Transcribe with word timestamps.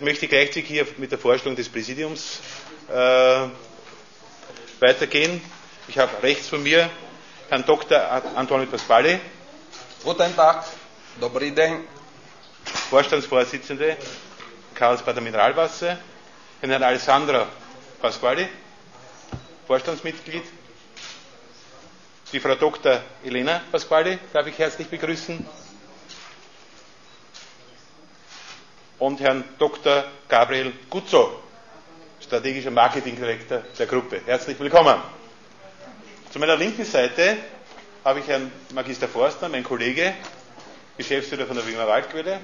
Ich 0.00 0.04
möchte 0.06 0.28
gleichzeitig 0.28 0.66
hier 0.66 0.86
mit 0.96 1.10
der 1.12 1.18
Vorstellung 1.18 1.54
des 1.56 1.68
Präsidiums 1.68 2.40
äh, 2.88 3.48
weitergehen. 4.80 5.42
Ich 5.88 5.98
habe 5.98 6.22
rechts 6.22 6.48
von 6.48 6.62
mir 6.62 6.88
Herrn 7.50 7.66
Dr. 7.66 8.00
Antonio 8.34 8.64
Pasquale. 8.66 9.20
Guten 10.02 10.34
Tag, 10.34 10.64
dobry 11.20 11.50
den. 11.54 11.84
Vorstandsvorsitzende 12.88 13.98
Karlsbader 14.74 15.20
Mineralwasser. 15.20 15.98
Herrn 16.62 16.82
Alessandro 16.82 17.44
Pasquale, 18.00 18.48
Vorstandsmitglied. 19.66 20.44
Die 22.32 22.40
Frau 22.40 22.54
Dr. 22.54 23.02
Elena 23.22 23.60
Pasquale 23.70 24.18
darf 24.32 24.46
ich 24.46 24.56
herzlich 24.58 24.88
begrüßen. 24.88 25.46
Und 29.00 29.18
Herrn 29.20 29.42
Dr. 29.58 30.04
Gabriel 30.28 30.72
Guzzo, 30.90 31.40
strategischer 32.20 32.70
Marketingdirektor 32.70 33.62
der 33.78 33.86
Gruppe. 33.86 34.20
Herzlich 34.26 34.60
willkommen. 34.60 34.96
Zu 36.30 36.38
meiner 36.38 36.56
linken 36.56 36.84
Seite 36.84 37.38
habe 38.04 38.20
ich 38.20 38.28
Herrn 38.28 38.52
Magister 38.74 39.08
Forstner, 39.08 39.48
mein 39.48 39.64
Kollege, 39.64 40.12
Geschäftsführer 40.98 41.46
von 41.46 41.56
der 41.56 41.66
Wiener 41.66 41.88
Waldquelle. 41.88 42.40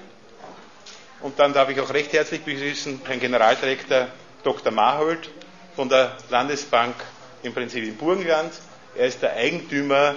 Und 1.20 1.38
dann 1.38 1.52
darf 1.52 1.68
ich 1.68 1.78
auch 1.78 1.92
recht 1.92 2.12
herzlich 2.14 2.42
begrüßen 2.42 3.02
Herrn 3.04 3.20
Generaldirektor 3.20 4.08
Dr. 4.42 4.72
Mahold 4.72 5.30
von 5.74 5.90
der 5.90 6.16
Landesbank 6.30 6.94
im 7.42 7.52
Prinzip 7.52 7.84
im 7.84 7.96
Burgenland. 7.96 8.52
Er 8.96 9.06
ist 9.08 9.20
der 9.20 9.34
Eigentümer 9.34 10.14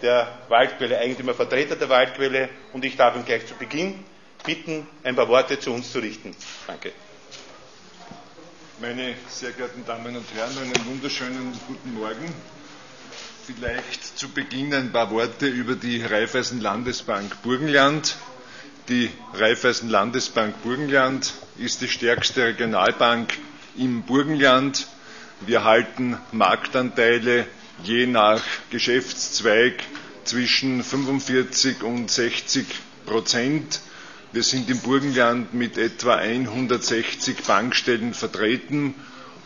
der 0.00 0.28
Waldquelle, 0.48 0.98
Eigentümervertreter 0.98 1.76
der 1.76 1.90
Waldquelle 1.90 2.48
und 2.72 2.86
ich 2.86 2.96
darf 2.96 3.16
ihn 3.16 3.24
gleich 3.26 3.46
zu 3.46 3.54
Beginn 3.54 4.02
bitten, 4.44 4.86
ein 5.02 5.16
paar 5.16 5.28
Worte 5.28 5.58
zu 5.58 5.72
uns 5.72 5.90
zu 5.92 5.98
richten. 5.98 6.34
Danke. 6.66 6.92
Meine 8.80 9.14
sehr 9.28 9.52
geehrten 9.52 9.84
Damen 9.86 10.16
und 10.16 10.26
Herren, 10.34 10.56
einen 10.58 10.86
wunderschönen 10.86 11.52
guten 11.66 11.94
Morgen. 11.94 12.32
Vielleicht 13.46 14.18
zu 14.18 14.28
Beginn 14.30 14.72
ein 14.74 14.90
paar 14.92 15.10
Worte 15.10 15.46
über 15.46 15.74
die 15.76 16.02
Raiffeisen 16.02 16.60
Landesbank 16.60 17.42
Burgenland. 17.42 18.16
Die 18.88 19.10
Raiffeisen 19.34 19.88
Landesbank 19.88 20.62
Burgenland 20.62 21.32
ist 21.58 21.80
die 21.80 21.88
stärkste 21.88 22.44
Regionalbank 22.44 23.34
im 23.76 24.02
Burgenland. 24.02 24.86
Wir 25.40 25.64
halten 25.64 26.18
Marktanteile 26.32 27.46
je 27.82 28.06
nach 28.06 28.42
Geschäftszweig 28.70 29.74
zwischen 30.24 30.82
45 30.82 31.82
und 31.82 32.10
60 32.10 32.66
Prozent. 33.06 33.80
Wir 34.34 34.42
sind 34.42 34.68
im 34.68 34.80
Burgenland 34.80 35.54
mit 35.54 35.78
etwa 35.78 36.16
160 36.16 37.44
Bankstellen 37.44 38.14
vertreten 38.14 38.96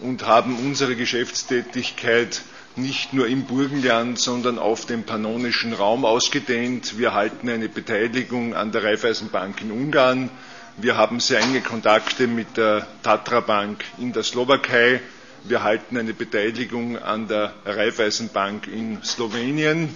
und 0.00 0.26
haben 0.26 0.56
unsere 0.56 0.96
Geschäftstätigkeit 0.96 2.40
nicht 2.74 3.12
nur 3.12 3.26
im 3.26 3.44
Burgenland, 3.44 4.18
sondern 4.18 4.58
auf 4.58 4.86
dem 4.86 5.02
pannonischen 5.02 5.74
Raum 5.74 6.06
ausgedehnt. 6.06 6.96
Wir 6.96 7.12
halten 7.12 7.50
eine 7.50 7.68
Beteiligung 7.68 8.54
an 8.54 8.72
der 8.72 8.82
Raiffeisenbank 8.82 9.60
in 9.60 9.72
Ungarn. 9.72 10.30
Wir 10.78 10.96
haben 10.96 11.20
sehr 11.20 11.40
enge 11.40 11.60
Kontakte 11.60 12.26
mit 12.26 12.56
der 12.56 12.86
Tatra 13.02 13.40
Bank 13.40 13.84
in 13.98 14.14
der 14.14 14.22
Slowakei. 14.22 15.02
Wir 15.44 15.62
halten 15.64 15.98
eine 15.98 16.14
Beteiligung 16.14 16.96
an 16.96 17.28
der 17.28 17.52
Raiffeisenbank 17.66 18.66
in 18.68 19.02
Slowenien. 19.02 19.94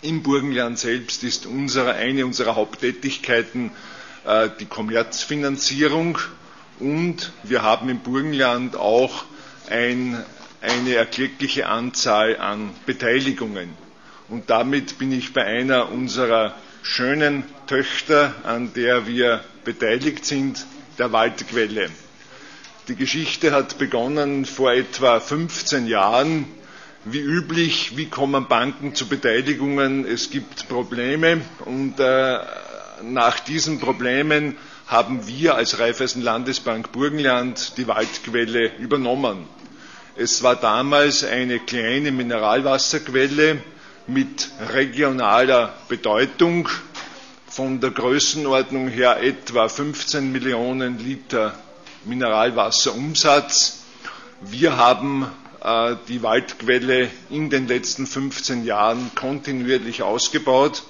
Im 0.00 0.22
Burgenland 0.22 0.78
selbst 0.78 1.24
ist 1.24 1.46
unsere, 1.46 1.94
eine 1.94 2.24
unserer 2.24 2.54
Haupttätigkeiten 2.54 3.72
äh, 4.24 4.48
die 4.60 4.66
Kommerzfinanzierung 4.66 6.18
und 6.78 7.32
wir 7.42 7.62
haben 7.62 7.88
im 7.88 7.98
Burgenland 8.00 8.76
auch 8.76 9.24
ein, 9.68 10.22
eine 10.60 10.94
erkleckliche 10.94 11.66
Anzahl 11.66 12.36
an 12.38 12.70
Beteiligungen. 12.86 13.70
Und 14.28 14.50
damit 14.50 14.98
bin 14.98 15.10
ich 15.10 15.32
bei 15.32 15.44
einer 15.44 15.90
unserer 15.90 16.54
schönen 16.82 17.42
Töchter, 17.66 18.34
an 18.44 18.72
der 18.74 19.06
wir 19.06 19.42
beteiligt 19.64 20.24
sind, 20.24 20.64
der 20.98 21.12
Waldquelle. 21.12 21.90
Die 22.88 22.94
Geschichte 22.96 23.50
hat 23.52 23.78
begonnen 23.78 24.44
vor 24.46 24.72
etwa 24.72 25.20
15 25.20 25.86
Jahren 25.86 26.46
wie 27.04 27.20
üblich, 27.20 27.96
wie 27.96 28.06
kommen 28.06 28.46
Banken 28.48 28.94
zu 28.94 29.06
Beteiligungen? 29.08 30.04
Es 30.06 30.30
gibt 30.30 30.68
Probleme 30.68 31.40
und 31.64 31.98
äh, 32.00 32.38
nach 33.02 33.40
diesen 33.40 33.78
Problemen 33.80 34.56
haben 34.86 35.26
wir 35.26 35.54
als 35.54 35.78
Raiffeisen 35.78 36.22
Landesbank 36.22 36.92
Burgenland 36.92 37.76
die 37.76 37.86
Waldquelle 37.86 38.72
übernommen. 38.78 39.46
Es 40.16 40.42
war 40.42 40.56
damals 40.56 41.22
eine 41.24 41.60
kleine 41.60 42.10
Mineralwasserquelle 42.10 43.62
mit 44.06 44.48
regionaler 44.72 45.74
Bedeutung, 45.88 46.68
von 47.48 47.80
der 47.80 47.90
Größenordnung 47.90 48.88
her 48.88 49.20
etwa 49.22 49.68
15 49.68 50.30
Millionen 50.30 50.98
Liter 50.98 51.54
Mineralwasserumsatz. 52.04 53.82
Wir 54.42 54.76
haben 54.76 55.26
die 56.08 56.22
Waldquelle 56.22 57.10
in 57.30 57.50
den 57.50 57.66
letzten 57.66 58.06
15 58.06 58.64
Jahren 58.64 59.10
kontinuierlich 59.16 60.02
ausgebaut. 60.02 60.84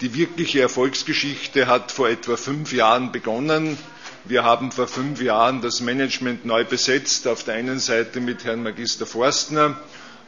Die 0.00 0.14
wirkliche 0.14 0.60
Erfolgsgeschichte 0.60 1.66
hat 1.68 1.90
vor 1.92 2.08
etwa 2.08 2.36
fünf 2.36 2.72
Jahren 2.72 3.12
begonnen. 3.12 3.78
Wir 4.24 4.42
haben 4.42 4.72
vor 4.72 4.88
fünf 4.88 5.22
Jahren 5.22 5.60
das 5.62 5.80
Management 5.80 6.44
neu 6.44 6.64
besetzt, 6.64 7.28
auf 7.28 7.44
der 7.44 7.54
einen 7.54 7.78
Seite 7.78 8.20
mit 8.20 8.44
Herrn 8.44 8.62
Magister 8.62 9.06
Forstner 9.06 9.78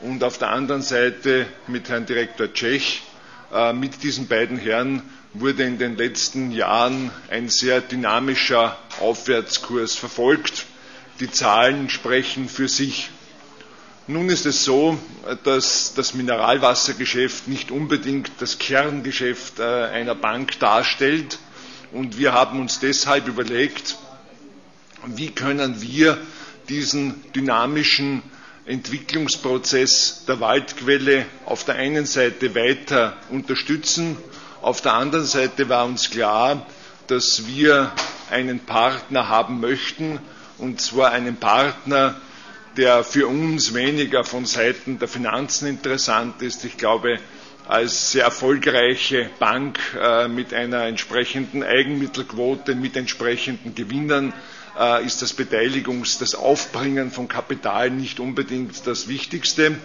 und 0.00 0.22
auf 0.22 0.38
der 0.38 0.50
anderen 0.50 0.82
Seite 0.82 1.46
mit 1.66 1.88
Herrn 1.88 2.06
Direktor 2.06 2.52
Tschech. 2.52 3.02
Äh, 3.52 3.72
mit 3.72 4.02
diesen 4.02 4.28
beiden 4.28 4.58
Herren 4.58 5.02
wurde 5.34 5.64
in 5.64 5.78
den 5.78 5.96
letzten 5.96 6.50
Jahren 6.50 7.10
ein 7.30 7.48
sehr 7.48 7.80
dynamischer 7.80 8.76
Aufwärtskurs 9.00 9.94
verfolgt. 9.94 10.66
Die 11.20 11.30
Zahlen 11.30 11.88
sprechen 11.88 12.48
für 12.48 12.68
sich. 12.68 13.10
Nun 14.08 14.28
ist 14.28 14.46
es 14.46 14.64
so, 14.64 14.96
dass 15.42 15.94
das 15.96 16.14
Mineralwassergeschäft 16.14 17.48
nicht 17.48 17.72
unbedingt 17.72 18.30
das 18.38 18.58
Kerngeschäft 18.58 19.58
äh, 19.58 19.64
einer 19.64 20.14
Bank 20.14 20.60
darstellt. 20.60 21.38
Und 21.90 22.16
wir 22.16 22.32
haben 22.32 22.60
uns 22.60 22.78
deshalb 22.78 23.26
überlegt, 23.26 23.96
wie 25.06 25.30
können 25.32 25.82
wir 25.82 26.18
diesen 26.68 27.20
dynamischen 27.32 28.22
Entwicklungsprozess 28.64 30.24
der 30.28 30.38
Waldquelle 30.38 31.26
auf 31.44 31.64
der 31.64 31.74
einen 31.74 32.06
Seite 32.06 32.54
weiter 32.54 33.16
unterstützen. 33.30 34.16
Auf 34.62 34.80
der 34.82 34.94
anderen 34.94 35.24
Seite 35.26 35.68
war 35.68 35.84
uns 35.84 36.10
klar, 36.10 36.64
dass 37.08 37.48
wir 37.48 37.90
einen 38.30 38.60
Partner 38.60 39.28
haben 39.28 39.58
möchten, 39.60 40.20
und 40.58 40.80
zwar 40.80 41.10
einen 41.10 41.36
Partner, 41.36 42.20
der 42.76 43.04
für 43.04 43.26
uns 43.26 43.74
weniger 43.74 44.24
von 44.24 44.44
Seiten 44.44 44.98
der 44.98 45.08
Finanzen 45.08 45.66
interessant 45.68 46.42
ist. 46.42 46.64
Ich 46.64 46.76
glaube, 46.76 47.18
als 47.68 48.12
sehr 48.12 48.24
erfolgreiche 48.24 49.28
Bank 49.38 49.78
äh, 50.00 50.28
mit 50.28 50.54
einer 50.54 50.84
entsprechenden 50.84 51.62
Eigenmittelquote, 51.64 52.74
mit 52.74 52.96
entsprechenden 52.96 53.74
Gewinnern 53.74 54.32
äh, 54.78 55.04
ist 55.04 55.22
das 55.22 55.36
Beteiligungs-, 55.36 56.18
das 56.20 56.34
Aufbringen 56.34 57.10
von 57.10 57.28
Kapital 57.28 57.90
nicht 57.90 58.20
unbedingt 58.20 58.86
das 58.86 59.08
Wichtigste. 59.08 59.76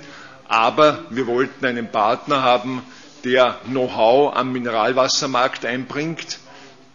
Aber 0.47 1.06
wir 1.09 1.28
wollten 1.28 1.66
einen 1.66 1.88
Partner 1.90 2.41
haben, 2.44 2.84
der 3.24 3.57
Know-how 3.66 4.35
am 4.35 4.51
Mineralwassermarkt 4.51 5.66
einbringt, 5.66 6.40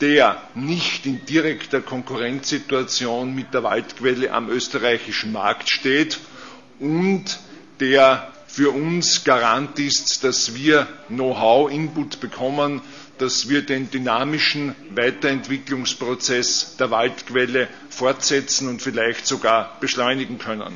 der 0.00 0.42
nicht 0.54 1.06
in 1.06 1.24
direkter 1.24 1.80
Konkurrenzsituation 1.80 3.34
mit 3.34 3.54
der 3.54 3.62
Waldquelle 3.62 4.30
am 4.32 4.48
österreichischen 4.50 5.32
Markt 5.32 5.70
steht 5.70 6.18
und 6.78 7.24
der 7.80 8.32
für 8.46 8.70
uns 8.70 9.24
Garant 9.24 9.78
ist, 9.78 10.24
dass 10.24 10.54
wir 10.54 10.86
Know-how, 11.08 11.70
Input 11.70 12.20
bekommen, 12.20 12.80
dass 13.18 13.48
wir 13.48 13.62
den 13.62 13.90
dynamischen 13.90 14.74
Weiterentwicklungsprozess 14.94 16.76
der 16.78 16.90
Waldquelle 16.90 17.68
fortsetzen 17.90 18.68
und 18.68 18.82
vielleicht 18.82 19.26
sogar 19.26 19.76
beschleunigen 19.80 20.38
können. 20.38 20.74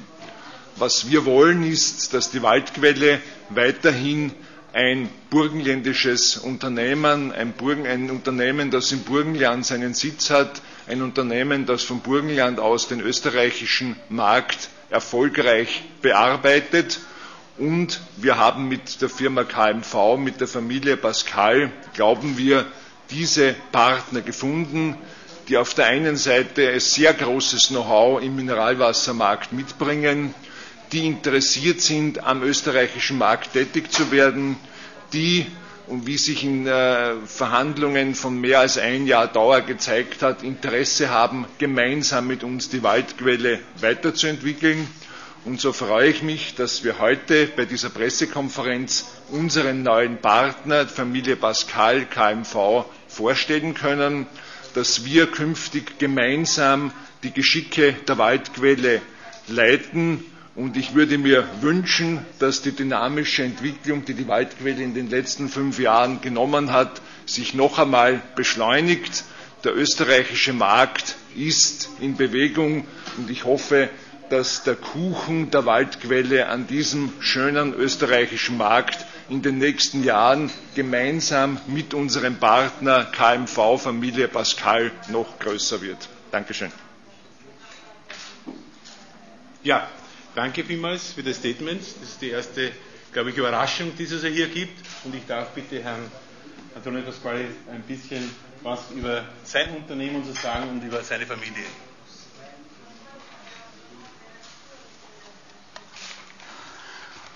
Was 0.76 1.10
wir 1.10 1.24
wollen, 1.26 1.62
ist, 1.62 2.14
dass 2.14 2.30
die 2.30 2.42
Waldquelle 2.42 3.20
weiterhin 3.50 4.32
ein 4.72 5.08
burgenländisches 5.30 6.36
Unternehmen, 6.36 7.32
ein, 7.32 7.52
Burgen, 7.52 7.86
ein, 7.86 8.10
Unternehmen, 8.10 8.70
das 8.70 8.92
im 8.92 9.00
Burgenland 9.02 9.66
seinen 9.66 9.94
Sitz 9.94 10.30
hat, 10.30 10.62
ein 10.86 11.02
Unternehmen, 11.02 11.66
das 11.66 11.82
vom 11.82 12.00
Burgenland 12.00 12.60
aus 12.60 12.88
den 12.88 13.00
österreichischen 13.00 13.96
Markt 14.08 14.68
erfolgreich 14.90 15.82
bearbeitet. 16.02 17.00
Und 17.58 18.00
wir 18.16 18.38
haben 18.38 18.68
mit 18.68 19.02
der 19.02 19.08
Firma 19.08 19.44
KMV, 19.44 20.16
mit 20.18 20.40
der 20.40 20.48
Familie 20.48 20.96
Pascal, 20.96 21.70
glauben 21.94 22.38
wir, 22.38 22.66
diese 23.10 23.54
Partner 23.72 24.20
gefunden, 24.20 24.96
die 25.48 25.56
auf 25.56 25.74
der 25.74 25.86
einen 25.86 26.16
Seite 26.16 26.78
sehr 26.78 27.12
großes 27.12 27.68
Know-how 27.68 28.22
im 28.22 28.36
Mineralwassermarkt 28.36 29.52
mitbringen, 29.52 30.32
die 30.92 31.06
interessiert 31.06 31.80
sind, 31.80 32.24
am 32.24 32.42
österreichischen 32.42 33.18
Markt 33.18 33.52
tätig 33.52 33.92
zu 33.92 34.10
werden, 34.10 34.56
die 35.12 35.46
und 35.86 36.06
wie 36.06 36.16
sich 36.18 36.44
in 36.44 36.66
äh, 36.68 37.14
Verhandlungen 37.26 38.14
von 38.14 38.40
mehr 38.40 38.60
als 38.60 38.78
ein 38.78 39.06
Jahr 39.06 39.26
Dauer 39.26 39.60
gezeigt 39.62 40.22
hat, 40.22 40.42
Interesse 40.44 41.10
haben, 41.10 41.46
gemeinsam 41.58 42.28
mit 42.28 42.44
uns 42.44 42.68
die 42.70 42.82
Waldquelle 42.84 43.58
weiterzuentwickeln. 43.80 44.86
Und 45.44 45.60
so 45.60 45.72
freue 45.72 46.08
ich 46.10 46.22
mich, 46.22 46.54
dass 46.54 46.84
wir 46.84 46.98
heute 47.00 47.46
bei 47.56 47.64
dieser 47.64 47.88
Pressekonferenz 47.90 49.06
unseren 49.30 49.82
neuen 49.82 50.18
Partner, 50.18 50.86
Familie 50.86 51.34
Pascal 51.34 52.04
KMV, 52.06 52.84
vorstellen 53.08 53.74
können, 53.74 54.26
dass 54.74 55.04
wir 55.04 55.26
künftig 55.26 55.98
gemeinsam 55.98 56.92
die 57.24 57.32
Geschicke 57.32 57.94
der 58.06 58.18
Waldquelle 58.18 59.00
leiten 59.48 60.24
und 60.60 60.76
ich 60.76 60.94
würde 60.94 61.16
mir 61.16 61.48
wünschen, 61.62 62.18
dass 62.38 62.60
die 62.60 62.72
dynamische 62.72 63.42
Entwicklung, 63.42 64.04
die 64.04 64.12
die 64.12 64.28
Waldquelle 64.28 64.82
in 64.82 64.92
den 64.92 65.08
letzten 65.08 65.48
fünf 65.48 65.78
Jahren 65.78 66.20
genommen 66.20 66.70
hat, 66.70 67.00
sich 67.24 67.54
noch 67.54 67.78
einmal 67.78 68.20
beschleunigt. 68.36 69.24
Der 69.64 69.74
österreichische 69.74 70.52
Markt 70.52 71.16
ist 71.34 71.88
in 72.00 72.16
Bewegung 72.18 72.86
und 73.16 73.30
ich 73.30 73.44
hoffe, 73.46 73.88
dass 74.28 74.62
der 74.62 74.74
Kuchen 74.76 75.50
der 75.50 75.64
Waldquelle 75.64 76.48
an 76.48 76.66
diesem 76.66 77.10
schönen 77.20 77.72
österreichischen 77.72 78.58
Markt 78.58 79.06
in 79.30 79.40
den 79.40 79.56
nächsten 79.56 80.04
Jahren 80.04 80.50
gemeinsam 80.74 81.58
mit 81.68 81.94
unserem 81.94 82.36
Partner 82.36 83.06
KMV 83.06 83.80
Familie 83.82 84.28
Pascal 84.28 84.92
noch 85.08 85.38
größer 85.38 85.80
wird. 85.80 86.06
Dankeschön. 86.30 86.70
Ja, 89.62 89.88
Danke 90.40 90.64
vielmals 90.64 91.12
für 91.12 91.22
das 91.22 91.36
Statement. 91.36 91.82
Das 91.82 92.08
ist 92.12 92.22
die 92.22 92.30
erste, 92.30 92.72
glaube 93.12 93.28
ich, 93.28 93.36
Überraschung, 93.36 93.94
die 93.94 94.04
es 94.04 94.22
hier 94.24 94.48
gibt. 94.48 94.72
Und 95.04 95.14
ich 95.14 95.26
darf 95.26 95.50
bitte 95.50 95.82
Herrn 95.82 96.10
Antonio 96.74 97.02
Pasquale 97.02 97.44
ein 97.70 97.82
bisschen 97.82 98.34
was 98.62 98.90
über 98.90 99.26
sein 99.44 99.76
Unternehmen 99.76 100.24
zu 100.24 100.32
sagen 100.32 100.70
und 100.70 100.82
über 100.82 101.04
seine 101.04 101.26
Familie. 101.26 101.66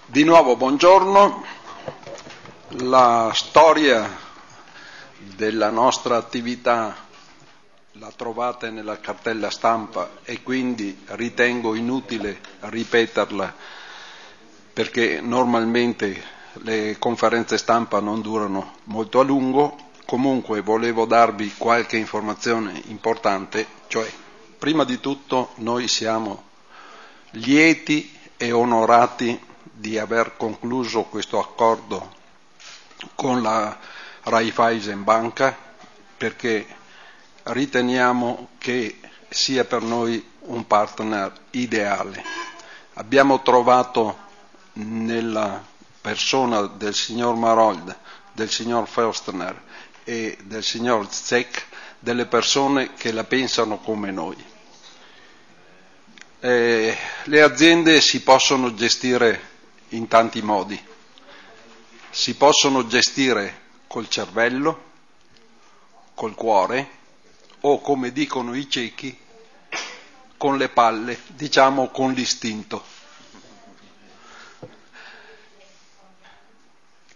Di 0.07 0.25
nuovo 0.25 0.57
buongiorno. 0.57 1.45
La 2.79 3.33
storia 3.35 4.17
della 5.37 5.69
nostra 5.69 6.17
attività 6.17 7.04
la 7.99 8.11
trovate 8.15 8.71
nella 8.71 8.99
cartella 8.99 9.51
stampa 9.51 10.11
e 10.25 10.43
quindi 10.43 11.05
ritengo 11.11 11.75
inutile 11.75 12.41
ripeterla 12.61 13.55
perché 14.73 15.21
normalmente 15.21 16.23
le 16.63 16.97
conferenze 16.99 17.57
stampa 17.57 18.01
non 18.01 18.21
durano 18.21 18.75
molto 18.85 19.21
a 19.21 19.25
lungo, 19.25 19.77
comunque 20.07 20.61
volevo 20.61 21.05
darvi 21.05 21.55
qualche 21.57 21.97
informazione 21.97 22.81
importante, 22.87 23.67
cioè 23.87 24.11
prima 24.59 24.83
di 24.85 24.99
tutto 24.99 25.51
noi 25.57 25.87
siamo 25.87 26.43
lieti 27.31 28.13
e 28.37 28.51
onorati 28.51 29.41
di 29.73 29.97
aver 29.99 30.37
concluso 30.37 31.03
questo 31.05 31.39
accordo 31.39 32.13
con 33.15 33.41
la 33.43 33.77
Raiffeisen 34.25 35.05
Banca 35.05 35.57
perché 36.17 36.67
riteniamo 37.45 38.51
che 38.59 38.99
sia 39.29 39.65
per 39.65 39.83
noi 39.83 40.25
un 40.41 40.67
partner 40.67 41.33
ideale. 41.51 42.23
Abbiamo 42.95 43.43
trovato 43.43 44.19
nella 44.75 45.63
persona 46.01 46.63
del 46.63 46.95
signor 46.95 47.35
Marold, 47.37 47.97
del 48.33 48.51
signor 48.51 48.89
Förstner 48.89 49.61
e 50.05 50.37
del 50.43 50.63
signor 50.63 51.11
Zek 51.11 51.67
delle 51.99 52.27
persone 52.27 52.93
che 52.95 53.13
la 53.13 53.25
pensano 53.25 53.79
come 53.79 54.11
noi. 54.11 54.37
Eh, 56.41 56.97
le 57.25 57.43
aziende 57.43 58.01
si 58.03 58.23
possono 58.23 58.75
gestire 58.75 59.53
in 59.91 60.07
tanti 60.09 60.43
modi. 60.43 60.79
Si 62.11 62.35
possono 62.37 62.87
gestire 62.87 63.63
col 63.87 64.09
cervello, 64.11 64.83
col 66.15 66.35
cuore, 66.35 67.03
o 67.67 67.81
come 67.81 68.13
dicono 68.13 68.55
i 68.55 68.69
ciechi, 68.69 69.17
con 70.37 70.59
le 70.59 70.69
palle, 70.69 71.19
diciamo 71.29 71.89
con 71.89 72.13
l'istinto. 72.13 72.85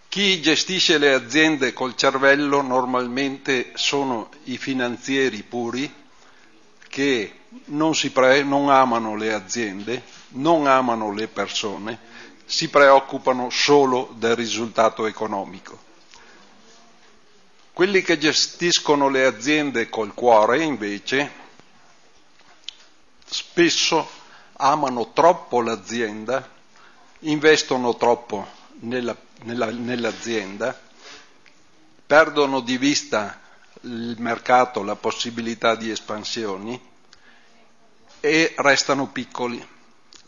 Chi 0.08 0.40
gestisce 0.40 0.96
le 0.96 1.12
aziende 1.12 1.74
col 1.74 1.94
cervello 1.94 2.62
normalmente 2.62 3.72
sono 3.74 4.30
i 4.44 4.56
finanzieri 4.56 5.42
puri 5.42 5.92
che 6.88 7.32
non, 7.66 7.92
pre- 8.12 8.42
non 8.42 8.70
amano 8.70 9.16
le 9.16 9.34
aziende, 9.34 10.02
non 10.30 10.66
amano 10.66 11.12
le 11.12 11.28
persone, 11.28 11.98
si 12.46 12.70
preoccupano 12.70 13.50
solo 13.50 14.14
del 14.16 14.34
risultato 14.34 15.04
economico. 15.04 15.87
Quelli 17.78 18.02
che 18.02 18.18
gestiscono 18.18 19.08
le 19.08 19.24
aziende 19.24 19.88
col 19.88 20.12
cuore, 20.12 20.64
invece, 20.64 21.30
spesso 23.24 24.10
amano 24.54 25.12
troppo 25.12 25.60
l'azienda, 25.62 26.50
investono 27.20 27.94
troppo 27.96 28.44
nella, 28.80 29.16
nella, 29.44 29.70
nell'azienda, 29.70 30.76
perdono 32.04 32.58
di 32.62 32.76
vista 32.78 33.40
il 33.82 34.16
mercato, 34.18 34.82
la 34.82 34.96
possibilità 34.96 35.76
di 35.76 35.88
espansioni 35.92 36.82
e 38.18 38.54
restano 38.56 39.06
piccoli. 39.12 39.64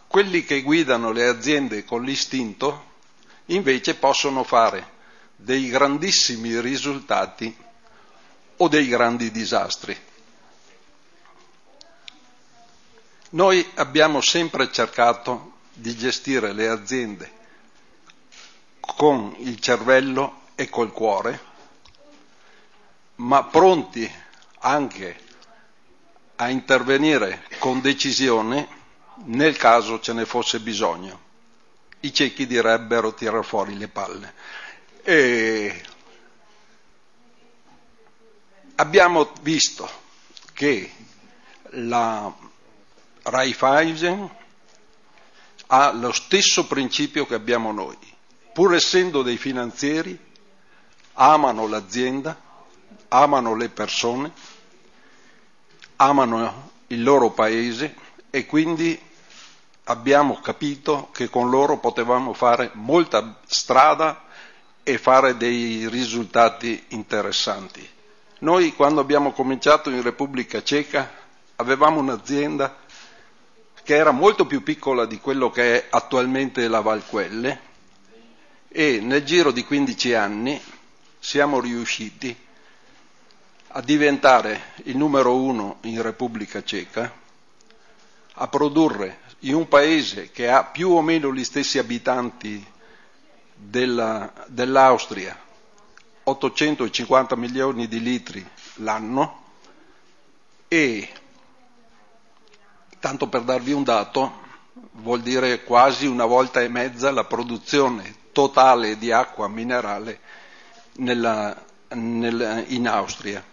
Quelli 0.06 0.44
che 0.44 0.62
guidano 0.62 1.10
le 1.10 1.26
aziende 1.26 1.84
con 1.84 2.04
l'istinto 2.04 2.84
invece 3.46 3.96
possono 3.96 4.44
fare 4.44 4.98
dei 5.42 5.68
grandissimi 5.68 6.60
risultati 6.60 7.54
o 8.56 8.68
dei 8.68 8.86
grandi 8.88 9.30
disastri. 9.30 9.96
Noi 13.30 13.66
abbiamo 13.76 14.20
sempre 14.20 14.70
cercato 14.72 15.52
di 15.72 15.96
gestire 15.96 16.52
le 16.52 16.68
aziende 16.68 17.38
con 18.80 19.34
il 19.38 19.58
cervello 19.60 20.42
e 20.56 20.68
col 20.68 20.92
cuore, 20.92 21.40
ma 23.16 23.44
pronti 23.44 24.10
anche 24.58 25.18
a 26.36 26.48
intervenire 26.50 27.44
con 27.58 27.80
decisione 27.80 28.68
nel 29.24 29.56
caso 29.56 30.00
ce 30.00 30.12
ne 30.12 30.24
fosse 30.26 30.60
bisogno. 30.60 31.28
I 32.00 32.12
ciechi 32.12 32.46
direbbero 32.46 33.14
tirar 33.14 33.44
fuori 33.44 33.76
le 33.76 33.88
palle. 33.88 34.34
E 35.12 35.82
abbiamo 38.76 39.32
visto 39.40 39.90
che 40.52 40.88
la 41.70 42.32
Raiffeisen 43.22 44.30
ha 45.66 45.90
lo 45.90 46.12
stesso 46.12 46.68
principio 46.68 47.26
che 47.26 47.34
abbiamo 47.34 47.72
noi, 47.72 47.96
pur 48.52 48.76
essendo 48.76 49.22
dei 49.22 49.36
finanzieri, 49.36 50.16
amano 51.14 51.66
l'azienda, 51.66 52.40
amano 53.08 53.56
le 53.56 53.68
persone, 53.68 54.30
amano 55.96 56.70
il 56.86 57.02
loro 57.02 57.30
paese 57.30 57.96
e 58.30 58.46
quindi 58.46 58.96
abbiamo 59.86 60.38
capito 60.40 61.08
che 61.10 61.28
con 61.28 61.50
loro 61.50 61.78
potevamo 61.78 62.32
fare 62.32 62.70
molta 62.74 63.40
strada 63.48 64.28
e 64.92 64.98
fare 64.98 65.36
dei 65.36 65.88
risultati 65.88 66.84
interessanti. 66.88 67.88
Noi 68.40 68.74
quando 68.74 69.00
abbiamo 69.00 69.30
cominciato 69.32 69.88
in 69.88 70.02
Repubblica 70.02 70.62
Ceca 70.64 71.08
avevamo 71.56 72.00
un'azienda 72.00 72.76
che 73.84 73.94
era 73.94 74.10
molto 74.10 74.46
più 74.46 74.62
piccola 74.64 75.06
di 75.06 75.18
quello 75.20 75.50
che 75.50 75.76
è 75.76 75.86
attualmente 75.90 76.66
la 76.66 76.80
Valquelle 76.80 77.60
e 78.68 78.98
nel 79.00 79.22
giro 79.24 79.52
di 79.52 79.64
15 79.64 80.14
anni 80.14 80.60
siamo 81.20 81.60
riusciti 81.60 82.36
a 83.68 83.80
diventare 83.82 84.72
il 84.84 84.96
numero 84.96 85.36
uno 85.36 85.78
in 85.82 86.02
Repubblica 86.02 86.64
Ceca, 86.64 87.12
a 88.34 88.48
produrre 88.48 89.20
in 89.40 89.54
un 89.54 89.68
paese 89.68 90.30
che 90.32 90.48
ha 90.48 90.64
più 90.64 90.90
o 90.90 91.00
meno 91.02 91.32
gli 91.32 91.44
stessi 91.44 91.78
abitanti 91.78 92.66
della, 93.60 94.32
e, 100.68 101.08
tanto 102.98 103.28
per 103.28 103.42
darvi 103.42 103.72
un 103.72 103.82
dato, 103.82 104.38
vuol 104.92 105.20
dire 105.20 105.64
quasi 105.64 106.06
una 106.06 106.24
volta 106.24 106.60
e 106.60 106.68
mezza 106.68 107.10
la 107.10 107.24
produzione 107.24 108.16
totale 108.32 108.96
di 108.98 109.10
acqua 109.12 109.48
minerale 109.48 110.20
nella, 110.94 111.56
nella, 111.88 112.64
in 112.66 112.88
Austria. 112.88 113.44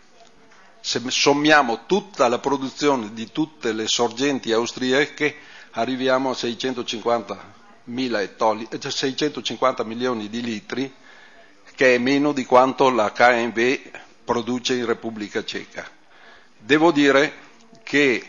Se 0.80 1.02
sommiamo 1.10 1.86
tutta 1.86 2.28
la 2.28 2.40
produzione 2.40 3.14
di 3.14 3.32
tutte 3.32 3.74
le 3.74 3.88
sorgenti 3.88 4.52
austriache 4.52 5.36
arriviamo 5.72 6.30
a 6.30 6.34
650, 6.34 7.34
ettoli, 7.34 7.57
650 7.88 9.84
milioni 9.84 10.30
di 10.30 10.42
litri, 10.42 10.94
che 11.76 11.96
è 11.96 11.98
meno 11.98 12.32
di 12.34 12.44
quanto 12.46 12.90
la 12.90 13.12
KMV 13.12 13.80
produce 14.26 14.76
in 14.76 14.86
Repubblica 14.86 15.44
Ceca. 15.46 15.90
Devo 16.58 16.92
dire 16.92 17.46
che 17.84 18.28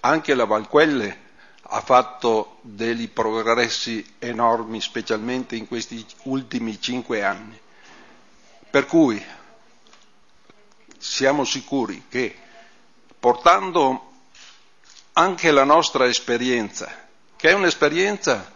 anche 0.00 0.34
la 0.34 0.44
Valquelle 0.44 1.24
ha 1.68 1.80
fatto 1.80 2.58
dei 2.62 3.08
progressi 3.08 4.04
enormi, 4.18 4.80
specialmente 4.80 5.56
in 5.56 5.66
questi 5.66 6.04
ultimi 6.24 6.80
cinque 6.80 7.24
anni. 7.24 7.58
Per 8.70 8.86
cui 8.86 9.20
siamo 10.98 11.44
sicuri 11.44 12.04
che 12.08 12.34
portando 13.18 14.12
anche 15.14 15.50
la 15.50 15.64
nostra 15.64 16.06
esperienza, 16.06 17.08
che 17.36 17.48
è 17.50 17.52
un'esperienza 17.52 18.52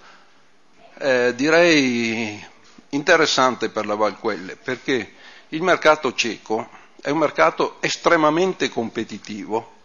eh, 1.00 1.35
direi 1.35 2.45
interessante 2.90 3.71
per 3.71 3.87
la 3.87 3.95
Valquelle, 3.95 4.57
perché 4.57 5.14
il 5.49 5.62
mercato 5.62 6.12
ceco 6.14 6.69
è 7.00 7.09
un 7.11 7.19
mercato 7.19 7.76
estremamente 7.80 8.69
competitivo, 8.69 9.78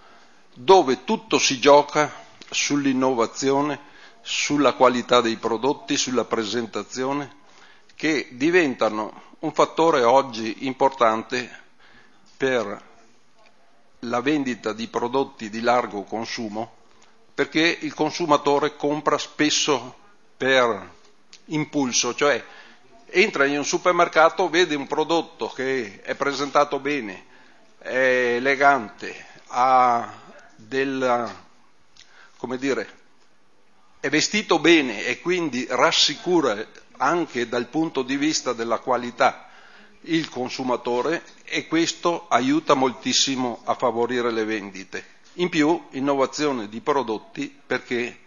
dove 0.53 1.05
tutto 1.05 1.39
si 1.39 1.59
gioca 1.59 2.11
sull'innovazione, 2.49 3.79
sulla 4.21 4.73
qualità 4.73 5.21
dei 5.21 5.37
prodotti, 5.37 5.95
sulla 5.97 6.25
presentazione, 6.25 7.43
che 7.95 8.27
diventano 8.31 9.21
un 9.39 9.53
fattore 9.53 10.03
oggi 10.03 10.65
importante 10.65 11.63
per 12.35 12.93
la 13.99 14.19
vendita 14.21 14.73
di 14.73 14.87
prodotti 14.87 15.49
di 15.49 15.61
largo 15.61 16.03
consumo, 16.03 16.73
perché 17.33 17.77
il 17.81 17.93
consumatore 17.93 18.75
compra 18.75 19.17
spesso 19.17 19.95
per 20.37 20.94
impulso, 21.45 22.13
cioè 22.15 22.43
entra 23.07 23.45
in 23.45 23.57
un 23.57 23.65
supermercato, 23.65 24.49
vede 24.49 24.75
un 24.75 24.87
prodotto 24.87 25.47
che 25.49 26.01
è 26.01 26.15
presentato 26.15 26.79
bene, 26.79 27.25
è 27.79 28.35
elegante, 28.37 29.25
ha 29.47 30.11
della 30.55 31.43
come 32.37 32.57
dire, 32.57 32.87
è 33.99 34.09
vestito 34.09 34.59
bene 34.59 35.05
e 35.05 35.19
quindi 35.19 35.65
rassicura 35.67 36.63
anche 36.97 37.47
dal 37.49 37.67
punto 37.69 38.03
di 38.03 38.15
vista 38.17 38.53
della 38.53 38.77
qualità 38.79 39.47
il 40.01 40.29
consumatore 40.29 41.23
e 41.43 41.65
questo 41.67 42.27
aiuta 42.27 42.75
moltissimo 42.75 43.61
a 43.63 43.73
favorire 43.73 44.31
le 44.31 44.43
vendite. 44.43 45.03
In 45.37 45.49
più, 45.49 45.87
innovazione 45.91 46.69
di 46.69 46.81
prodotti 46.81 47.53
perché 47.65 48.19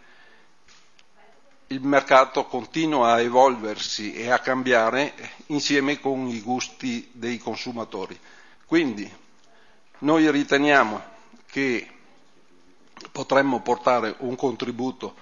il 1.71 1.83
mercato 1.83 2.47
continua 2.47 3.13
a 3.13 3.21
evolversi 3.21 4.15
e 4.15 4.31
a 4.31 4.39
cambiare 4.39 5.13
insieme 5.47 6.01
con 6.01 6.27
i 6.29 6.41
gusti 6.41 7.11
dei 7.13 7.37
consumatori. 7.39 8.19
Quindi 8.65 9.11
noi 9.99 10.31
riteniamo 10.31 11.03
che 11.47 11.87
potremmo 13.13 13.61
portare 13.61 14.15
un 14.21 14.35
contributo 14.35 15.15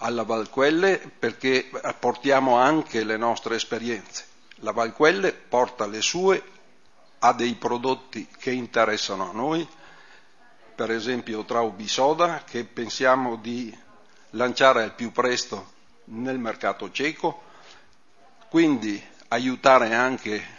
alla 0.00 0.24
Valquelle 0.24 0.98
perché 1.18 1.70
portiamo 1.98 2.56
anche 2.56 3.02
le 3.02 3.16
nostre 3.16 3.56
esperienze. 3.56 4.26
La 4.56 4.72
Valquelle 4.72 5.32
porta 5.32 5.86
le 5.86 6.02
sue, 6.02 6.42
ha 7.20 7.32
dei 7.32 7.54
prodotti 7.54 8.28
che 8.38 8.50
interessano 8.52 9.30
a 9.30 9.32
noi, 9.32 9.66
per 10.74 10.90
esempio 10.90 11.44
Traubi 11.44 11.88
Soda, 11.88 12.44
che 12.44 12.64
pensiamo 12.64 13.36
di 13.36 13.76
lanciare 14.32 14.82
al 14.82 14.94
più 14.94 15.10
presto 15.12 15.76
nel 16.10 16.38
mercato 16.38 16.90
ceco, 16.90 17.42
quindi 18.48 19.02
aiutare 19.28 19.94
anche 19.94 20.56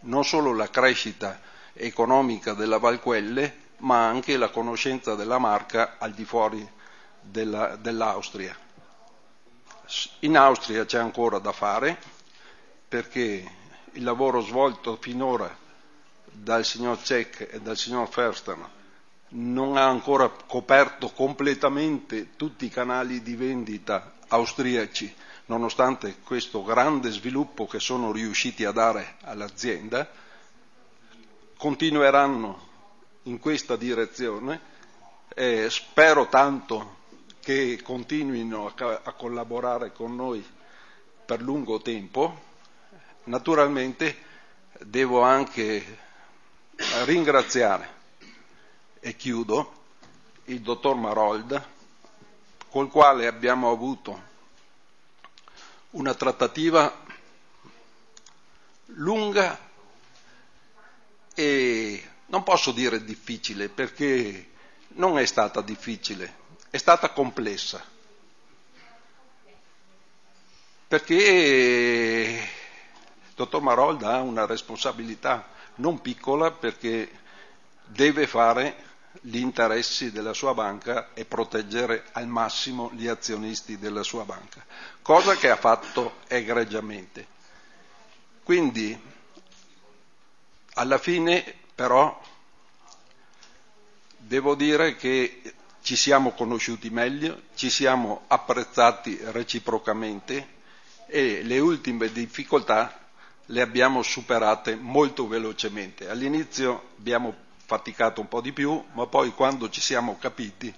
non 0.00 0.24
solo 0.24 0.52
la 0.54 0.68
crescita 0.68 1.40
economica 1.72 2.54
della 2.54 2.78
Valquelle, 2.78 3.62
ma 3.78 4.06
anche 4.06 4.36
la 4.36 4.50
conoscenza 4.50 5.14
della 5.14 5.38
marca 5.38 5.96
al 5.98 6.12
di 6.12 6.24
fuori 6.24 6.66
della, 7.20 7.76
dell'Austria. 7.76 8.56
In 10.20 10.36
Austria 10.36 10.84
c'è 10.86 10.98
ancora 10.98 11.38
da 11.38 11.52
fare 11.52 11.98
perché 12.88 13.50
il 13.92 14.02
lavoro 14.02 14.40
svolto 14.40 14.96
finora 15.00 15.54
dal 16.24 16.64
signor 16.64 17.00
Cech 17.02 17.48
e 17.50 17.60
dal 17.60 17.76
signor 17.76 18.08
Fersten 18.08 18.66
non 19.36 19.76
ha 19.76 19.86
ancora 19.86 20.28
coperto 20.28 21.10
completamente 21.10 22.36
tutti 22.36 22.64
i 22.66 22.70
canali 22.70 23.22
di 23.22 23.34
vendita 23.36 24.13
austriaci, 24.28 25.14
nonostante 25.46 26.18
questo 26.24 26.62
grande 26.62 27.10
sviluppo 27.10 27.66
che 27.66 27.80
sono 27.80 28.12
riusciti 28.12 28.64
a 28.64 28.70
dare 28.72 29.16
all'azienda, 29.22 30.08
continueranno 31.56 32.68
in 33.24 33.38
questa 33.38 33.76
direzione 33.76 34.72
e 35.34 35.68
spero 35.70 36.28
tanto 36.28 37.02
che 37.40 37.80
continuino 37.82 38.72
a, 38.74 39.12
collaborare 39.12 39.92
con 39.92 40.14
noi 40.14 40.44
per 41.24 41.40
lungo 41.42 41.80
tempo. 41.80 42.42
Naturalmente 43.24 44.16
devo 44.80 45.20
anche 45.22 45.98
ringraziare 47.04 47.88
e 49.00 49.14
chiudo 49.16 49.82
il 50.44 50.60
dottor 50.60 50.96
Marold 50.96 51.72
col 52.74 52.90
quale 52.90 53.28
abbiamo 53.28 53.70
avuto 53.70 54.20
una 55.90 56.12
trattativa 56.12 56.92
lunga 58.86 59.56
e 61.36 62.10
non 62.26 62.42
posso 62.42 62.72
dire 62.72 63.04
difficile 63.04 63.68
perché 63.68 64.50
non 64.88 65.18
è 65.18 65.24
stata 65.24 65.60
difficile, 65.60 66.34
è 66.68 66.76
stata 66.76 67.10
complessa. 67.10 67.80
Perché 70.88 71.14
il 71.14 72.40
dottor 73.36 73.62
Marolda 73.62 74.14
ha 74.14 74.20
una 74.20 74.46
responsabilità 74.46 75.46
non 75.76 76.00
piccola 76.00 76.50
perché 76.50 77.08
deve 77.84 78.26
fare 78.26 78.93
gli 79.22 79.38
interessi 79.38 80.10
della 80.10 80.32
sua 80.32 80.54
banca 80.54 81.10
e 81.14 81.24
proteggere 81.24 82.04
al 82.12 82.26
massimo 82.26 82.90
gli 82.94 83.06
azionisti 83.06 83.78
della 83.78 84.02
sua 84.02 84.24
banca, 84.24 84.64
cosa 85.02 85.36
che 85.36 85.50
ha 85.50 85.56
fatto 85.56 86.16
egregiamente. 86.28 87.26
Quindi, 88.42 88.98
alla 90.74 90.98
fine 90.98 91.54
però 91.74 92.20
devo 94.16 94.54
dire 94.54 94.96
che 94.96 95.40
ci 95.82 95.96
siamo 95.96 96.32
conosciuti 96.32 96.90
meglio, 96.90 97.42
ci 97.54 97.70
siamo 97.70 98.24
apprezzati 98.26 99.18
reciprocamente 99.22 100.52
e 101.06 101.42
le 101.42 101.58
ultime 101.58 102.10
difficoltà 102.10 103.00
le 103.46 103.60
abbiamo 103.60 104.02
superate 104.02 104.74
molto 104.76 105.26
velocemente. 105.28 106.08
All'inizio 106.08 106.92
abbiamo 106.98 107.34
faticato 107.64 108.20
un 108.20 108.28
po' 108.28 108.40
di 108.40 108.52
più, 108.52 108.82
ma 108.92 109.06
poi 109.06 109.32
quando 109.32 109.68
ci 109.70 109.80
siamo 109.80 110.16
capiti 110.18 110.72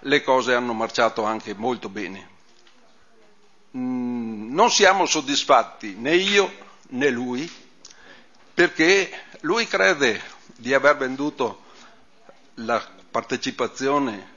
le 0.00 0.22
cose 0.22 0.54
hanno 0.54 0.72
marciato 0.72 1.24
anche 1.24 1.54
molto 1.54 1.88
bene. 1.88 2.28
Mm, 3.76 4.52
non 4.52 4.70
siamo 4.70 5.06
soddisfatti 5.06 5.94
né 5.94 6.14
io 6.14 6.52
né 6.90 7.08
lui 7.08 7.50
perché 8.52 9.10
lui 9.40 9.66
crede 9.66 10.20
di 10.56 10.74
aver 10.74 10.96
venduto 10.96 11.62
la 12.56 12.84
partecipazione 13.10 14.30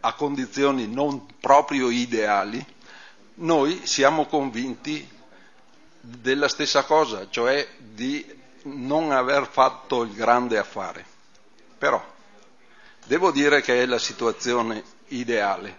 a 0.00 0.12
condizioni 0.12 0.86
non 0.86 1.26
proprio 1.40 1.90
ideali, 1.90 2.64
noi 3.36 3.86
siamo 3.86 4.26
convinti 4.26 5.08
della 6.00 6.48
stessa 6.48 6.84
cosa, 6.84 7.28
cioè 7.30 7.66
di 7.78 8.24
non 8.64 9.10
aver 9.12 9.48
fatto 9.50 10.02
il 10.02 10.12
grande 10.12 10.58
affare. 10.58 11.04
Però 11.78 12.02
devo 13.06 13.30
dire 13.30 13.60
che 13.62 13.82
è 13.82 13.86
la 13.86 13.98
situazione 13.98 14.82
ideale, 15.08 15.76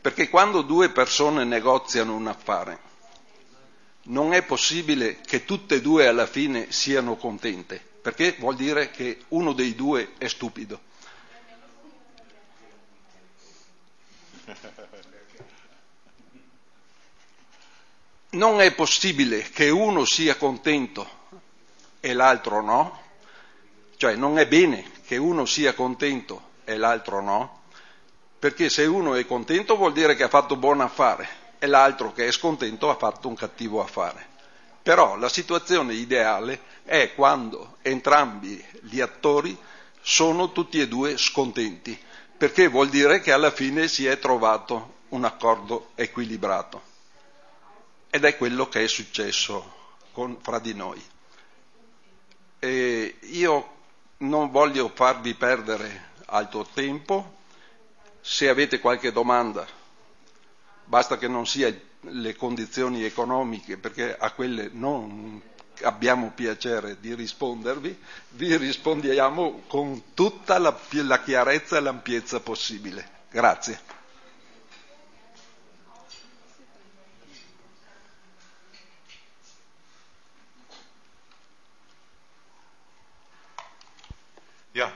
perché 0.00 0.28
quando 0.28 0.62
due 0.62 0.90
persone 0.90 1.44
negoziano 1.44 2.14
un 2.14 2.26
affare, 2.26 2.78
non 4.04 4.32
è 4.32 4.42
possibile 4.42 5.20
che 5.20 5.44
tutte 5.44 5.76
e 5.76 5.80
due 5.80 6.06
alla 6.06 6.26
fine 6.26 6.70
siano 6.70 7.16
contente. 7.16 7.92
perché 8.04 8.36
vuol 8.38 8.54
dire 8.54 8.90
che 8.90 9.20
uno 9.28 9.54
dei 9.54 9.74
due 9.74 10.12
è 10.18 10.28
stupido. 10.28 10.78
Non 18.32 18.60
è 18.60 18.74
possibile 18.74 19.40
che 19.48 19.70
uno 19.70 20.04
sia 20.04 20.36
contento 20.36 21.08
e 22.04 22.12
l'altro 22.12 22.60
no, 22.60 23.00
cioè 23.96 24.14
non 24.14 24.38
è 24.38 24.46
bene 24.46 24.90
che 25.06 25.16
uno 25.16 25.46
sia 25.46 25.72
contento 25.72 26.50
e 26.64 26.76
l'altro 26.76 27.22
no, 27.22 27.62
perché 28.38 28.68
se 28.68 28.84
uno 28.84 29.14
è 29.14 29.24
contento 29.24 29.74
vuol 29.74 29.94
dire 29.94 30.14
che 30.14 30.24
ha 30.24 30.28
fatto 30.28 30.56
buon 30.56 30.82
affare 30.82 31.26
e 31.58 31.66
l'altro 31.66 32.12
che 32.12 32.26
è 32.26 32.30
scontento 32.30 32.90
ha 32.90 32.96
fatto 32.96 33.26
un 33.26 33.34
cattivo 33.34 33.82
affare. 33.82 34.26
Però 34.82 35.16
la 35.16 35.30
situazione 35.30 35.94
ideale 35.94 36.60
è 36.84 37.14
quando 37.14 37.78
entrambi 37.80 38.62
gli 38.82 39.00
attori 39.00 39.56
sono 40.02 40.52
tutti 40.52 40.78
e 40.78 40.88
due 40.88 41.16
scontenti, 41.16 41.98
perché 42.36 42.68
vuol 42.68 42.90
dire 42.90 43.22
che 43.22 43.32
alla 43.32 43.50
fine 43.50 43.88
si 43.88 44.04
è 44.04 44.18
trovato 44.18 44.96
un 45.08 45.24
accordo 45.24 45.92
equilibrato. 45.94 46.82
Ed 48.10 48.26
è 48.26 48.36
quello 48.36 48.68
che 48.68 48.84
è 48.84 48.88
successo 48.88 49.94
con, 50.12 50.36
fra 50.42 50.58
di 50.58 50.74
noi. 50.74 51.02
E 52.64 53.16
io 53.20 53.72
non 54.18 54.50
voglio 54.50 54.90
farvi 54.94 55.34
perdere 55.34 56.12
altro 56.24 56.66
tempo, 56.72 57.40
se 58.22 58.48
avete 58.48 58.80
qualche 58.80 59.12
domanda 59.12 59.66
basta 60.86 61.18
che 61.18 61.28
non 61.28 61.46
sia 61.46 61.70
le 62.00 62.34
condizioni 62.36 63.04
economiche, 63.04 63.76
perché 63.76 64.16
a 64.16 64.30
quelle 64.32 64.70
non 64.72 65.42
abbiamo 65.82 66.30
piacere 66.34 66.98
di 67.00 67.14
rispondervi, 67.14 67.98
vi 68.30 68.56
rispondiamo 68.56 69.64
con 69.66 70.14
tutta 70.14 70.56
la, 70.56 70.74
la 71.02 71.20
chiarezza 71.22 71.76
e 71.76 71.80
l'ampiezza 71.80 72.40
possibile. 72.40 73.06
Grazie. 73.30 73.78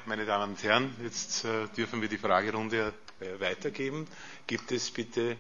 Meine 0.09 0.25
Damen 0.25 0.53
und 0.55 0.63
Herren, 0.63 0.97
jetzt 1.03 1.45
äh, 1.45 1.67
dürfen 1.77 2.01
wir 2.01 2.09
die 2.09 2.17
Fragerunde 2.17 2.95
äh, 3.21 3.39
weitergeben. 3.41 4.09
Gibt 4.47 4.73
es 4.73 4.91
bitte 4.91 5.37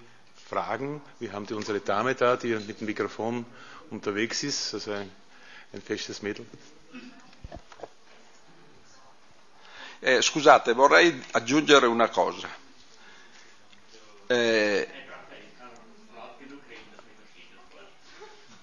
Fragen. 0.46 1.00
Wir 1.18 1.32
haben 1.32 1.46
die, 1.46 1.54
unsere 1.54 1.80
Dame 1.80 2.14
da, 2.14 2.37
die 2.37 2.48
mit 2.54 2.78
dem 2.78 2.84
Mikrofon 2.87 3.46
unterwegs 3.88 4.42
ist, 4.42 4.75
also 4.75 4.92
ein, 4.92 5.10
ein 5.72 5.80
festes 5.80 6.20
Mädel. 6.20 6.44
Eh, 10.02 10.20
scusate, 10.20 10.75
vorrei 10.75 11.14
aggiungere 11.32 11.87
una 11.88 12.08
cosa. 12.10 12.48
Eh, 14.28 14.87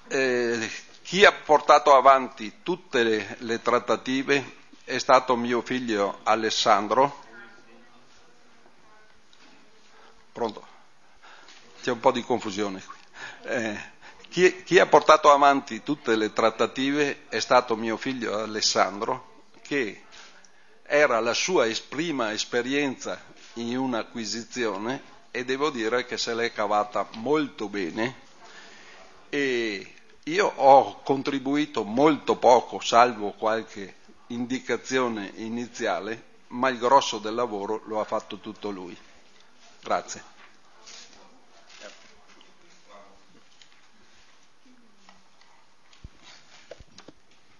eh, 0.09 0.69
chi 1.01 1.25
ha 1.25 1.31
portato 1.31 1.95
avanti 1.95 2.61
tutte 2.61 3.01
le, 3.01 3.35
le 3.39 3.59
trattative 3.63 4.63
è 4.85 4.97
stato 4.97 5.35
mio 5.35 5.61
figlio 5.61 6.19
Alessandro. 6.23 7.23
Pronto? 10.31 10.73
c'è 11.85 11.91
un 11.91 11.99
po' 11.99 12.11
di 12.11 12.23
confusione 12.23 12.83
qui. 12.83 12.97
Eh, 13.43 13.79
chi, 14.29 14.63
chi, 14.63 14.79
ha 14.79 14.87
portato 14.87 15.31
avanti 15.31 15.83
tutte 15.83 16.15
le 16.15 16.33
trattative 16.33 17.27
è 17.29 17.39
stato 17.39 17.75
mio 17.75 17.95
figlio 17.95 18.35
Alessandro, 18.39 19.43
che 19.61 20.01
era 20.81 21.19
la 21.19 21.35
sua 21.35 21.67
prima 21.87 22.31
esperienza 22.31 23.21
in 23.53 23.77
un'acquisizione 23.77 24.99
e 25.29 25.45
devo 25.45 25.69
dire 25.69 26.05
che 26.05 26.17
se 26.17 26.33
l'è 26.33 26.51
cavata 26.51 27.07
molto 27.17 27.69
bene 27.69 28.15
e 29.29 29.93
io 30.23 30.53
ho 30.55 31.01
contribuito 31.03 31.83
molto 31.83 32.35
poco, 32.37 32.79
salvo 32.79 33.33
qualche 33.33 33.97
indicazione 34.27 35.31
iniziale, 35.35 36.33
ma 36.47 36.69
il 36.69 36.77
grosso 36.77 37.19
del 37.19 37.33
lavoro 37.35 37.81
lo 37.85 37.99
ha 37.99 38.03
fatto 38.05 38.39
tutto 38.39 38.69
lui. 38.69 38.97
Grazie. 39.81 40.33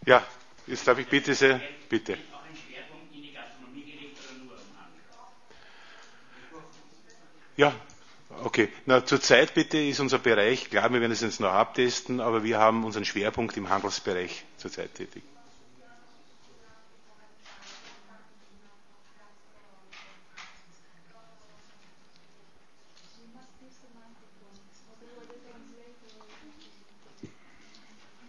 Ja, 0.06 0.24
jetzt 0.68 0.86
darf 0.86 1.00
ich 1.00 1.08
bitte 1.08 1.34
sehr, 1.34 1.60
bitte. 1.90 2.18
Ja, 7.58 7.74
okay. 8.44 8.70
Na, 8.86 9.04
zurzeit 9.06 9.54
bitte 9.54 9.78
ist 9.80 10.00
unser 10.00 10.20
Bereich, 10.20 10.70
klar, 10.70 10.92
wir 10.92 11.00
werden 11.00 11.12
es 11.14 11.22
jetzt 11.22 11.40
noch 11.40 11.52
abtesten, 11.54 12.20
aber 12.20 12.44
wir 12.44 12.60
haben 12.60 12.84
unseren 12.84 13.06
Schwerpunkt 13.06 13.56
im 13.58 13.70
Handelsbereich 13.70 14.44
zurzeit 14.58 14.94
tätig. 14.94 15.24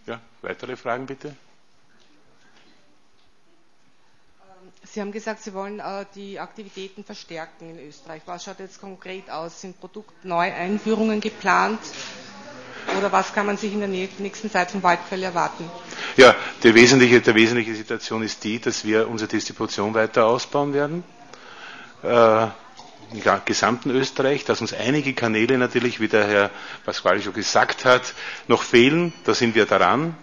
Ja, 0.07 0.21
weitere 0.43 0.77
Fragen 0.77 1.07
bitte? 1.07 1.35
Sie 4.85 5.01
haben 5.01 5.11
gesagt, 5.13 5.43
Sie 5.43 5.53
wollen 5.53 5.81
äh, 5.81 6.07
die 6.15 6.39
Aktivitäten 6.39 7.05
verstärken 7.05 7.71
in 7.71 7.89
Österreich. 7.89 8.23
Was 8.27 8.45
schaut 8.45 8.61
jetzt 8.61 8.81
konkret 8.81 9.29
aus? 9.31 9.61
Sind 9.61 9.79
Produktneueinführungen 9.81 11.21
geplant? 11.21 11.81
Oder 12.97 13.11
was 13.11 13.33
kann 13.35 13.47
man 13.47 13.57
sich 13.57 13.73
in 13.73 13.81
der 13.81 13.89
nächsten 13.89 14.51
Zeit 14.51 14.71
vom 14.71 14.83
Waldquell 14.83 15.23
erwarten? 15.25 15.69
Ja, 16.17 16.35
die 16.63 16.73
wesentliche, 16.75 17.21
die 17.21 17.35
wesentliche 17.35 17.75
Situation 17.75 18.23
ist 18.23 18.43
die, 18.45 18.61
dass 18.61 18.85
wir 18.85 19.09
unsere 19.09 19.29
Distribution 19.29 19.93
weiter 19.93 20.25
ausbauen 20.27 20.73
werden. 20.73 21.03
Äh, 22.03 22.47
im 23.13 23.23
gesamten 23.45 23.91
Österreich, 23.91 24.45
dass 24.45 24.61
uns 24.61 24.73
einige 24.73 25.15
Kanäle 25.15 25.59
natürlich, 25.59 26.01
wie 26.01 26.09
der 26.09 26.27
Herr 26.27 26.51
Pasquale 26.85 27.23
schon 27.23 27.33
gesagt 27.35 27.85
hat, 27.85 28.15
noch 28.49 28.63
fehlen. 28.63 29.13
Da 29.25 29.35
sind 29.35 29.55
wir 29.55 29.67
daran 29.67 30.17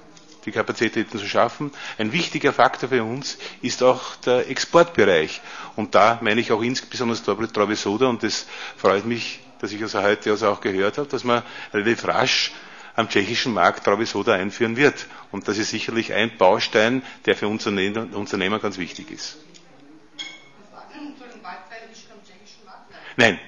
die 0.45 0.51
Kapazitäten 0.51 1.17
zu 1.19 1.25
schaffen. 1.27 1.71
Ein 1.97 2.11
wichtiger 2.11 2.53
Faktor 2.53 2.89
für 2.89 3.03
uns 3.03 3.37
ist 3.61 3.81
auch 3.83 4.15
der 4.17 4.49
Exportbereich. 4.49 5.41
Und 5.75 5.95
da 5.95 6.19
meine 6.21 6.41
ich 6.41 6.51
auch 6.51 6.61
insbesondere 6.61 7.51
Travisoda 7.51 8.07
und 8.07 8.23
das 8.23 8.45
freut 8.77 9.05
mich, 9.05 9.39
dass 9.59 9.71
ich 9.71 9.81
also 9.81 10.01
heute 10.01 10.31
also 10.31 10.49
auch 10.49 10.61
gehört 10.61 10.97
habe, 10.97 11.07
dass 11.07 11.23
man 11.23 11.43
relativ 11.73 12.05
rasch 12.07 12.51
am 12.95 13.09
tschechischen 13.09 13.53
Markt 13.53 13.85
Travisoda 13.85 14.33
einführen 14.33 14.75
wird. 14.75 15.07
Und 15.31 15.47
das 15.47 15.57
ist 15.57 15.69
sicherlich 15.71 16.13
ein 16.13 16.37
Baustein, 16.37 17.01
der 17.25 17.35
für 17.35 17.47
Unternehmer 17.47 18.59
ganz 18.59 18.77
wichtig 18.77 19.09
ist. 19.11 19.37
Nein, 23.17 23.39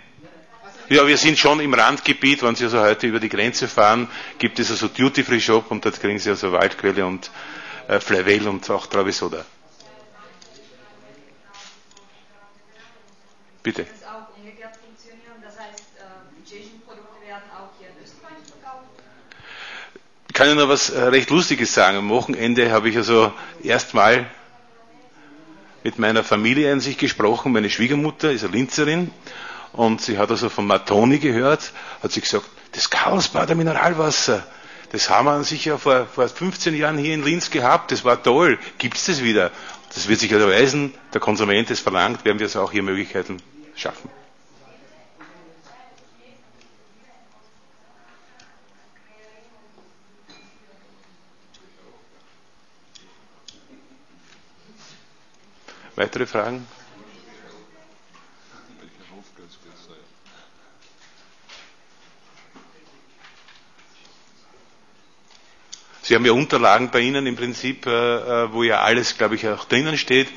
ja, 0.90 1.08
wir 1.08 1.18
sind 1.18 1.40
schon 1.40 1.60
im 1.60 1.74
Randgebiet. 1.74 2.44
Wenn 2.44 2.56
Sie 2.56 2.66
also 2.66 2.80
heute 2.80 3.08
über 3.08 3.20
die 3.20 3.30
Grenze 3.30 3.68
fahren, 3.68 4.08
gibt 4.38 4.60
es 4.60 4.70
also 4.70 4.88
Duty-Free-Shop 4.88 5.72
und 5.72 5.84
dort 5.84 6.00
kriegen 6.00 6.20
Sie 6.20 6.30
also 6.30 6.52
Waldquelle 6.52 7.06
und 7.06 7.32
äh, 7.88 8.00
Flavel 8.00 8.48
und 8.48 8.70
auch 8.70 8.86
Travisoda. 8.86 9.44
Bitte. 13.64 13.82
Äh? 13.82 13.86
Ich 20.28 20.34
kann 20.38 20.50
Ihnen 20.50 20.58
noch 20.60 20.68
was 20.70 20.90
äh, 20.90 21.02
recht 21.06 21.30
Lustiges 21.30 21.74
sagen. 21.74 21.98
Am 21.98 22.10
Wochenende 22.10 22.70
habe 22.72 22.90
ich 22.90 22.98
also 22.98 23.34
erstmal 23.64 24.30
mit 25.84 25.98
meiner 25.98 26.24
Familie 26.24 26.72
an 26.74 26.82
sich 26.82 26.98
gesprochen. 26.98 27.54
Meine 27.54 27.70
Schwiegermutter 27.70 28.32
ist 28.32 28.44
eine 28.44 28.52
Linzerin 28.52 29.12
und 29.76 30.02
sie 30.02 30.18
hat 30.18 30.32
also 30.32 30.50
von 30.50 30.66
Matoni 30.66 31.20
gehört, 31.20 31.74
hat 32.02 32.12
sie 32.12 32.22
gesagt, 32.22 32.46
das 32.72 32.90
Karlsbader 32.90 33.56
Mineralwasser, 33.56 34.46
das 34.92 35.10
haben 35.10 35.26
wir 35.26 35.44
sicher 35.44 35.78
vor, 35.78 36.06
vor 36.06 36.28
15 36.30 36.74
Jahren 36.76 36.98
hier 36.98 37.14
in 37.14 37.24
Linz 37.24 37.50
gehabt, 37.52 37.92
das 37.92 38.06
war 38.06 38.22
toll, 38.22 38.58
gibt 38.78 38.96
es 38.98 39.06
das 39.06 39.24
wieder? 39.24 39.52
Das 39.94 40.08
wird 40.08 40.20
sich 40.20 40.34
also 40.34 40.48
erweisen, 40.48 40.94
der 41.14 41.22
Konsument 41.22 41.70
es 41.72 41.80
verlangt, 41.80 42.24
werden 42.26 42.40
wir 42.40 42.46
also 42.48 42.62
auch 42.62 42.72
hier 42.72 42.84
Möglichkeiten 42.84 43.38
schaffen. 43.76 44.10
Weitere 55.98 56.26
Fragen? 56.26 56.68
Sie 66.08 66.14
haben 66.14 66.24
ja 66.24 66.34
Unterlagen 66.34 66.92
bei 66.92 67.00
Ihnen 67.00 67.26
im 67.26 67.36
Prinzip, 67.36 67.88
wo 67.88 68.62
ja 68.62 68.82
alles, 68.82 69.18
glaube 69.18 69.34
ich, 69.34 69.48
auch 69.48 69.66
drinnen 69.66 69.98
steht. 69.98 70.28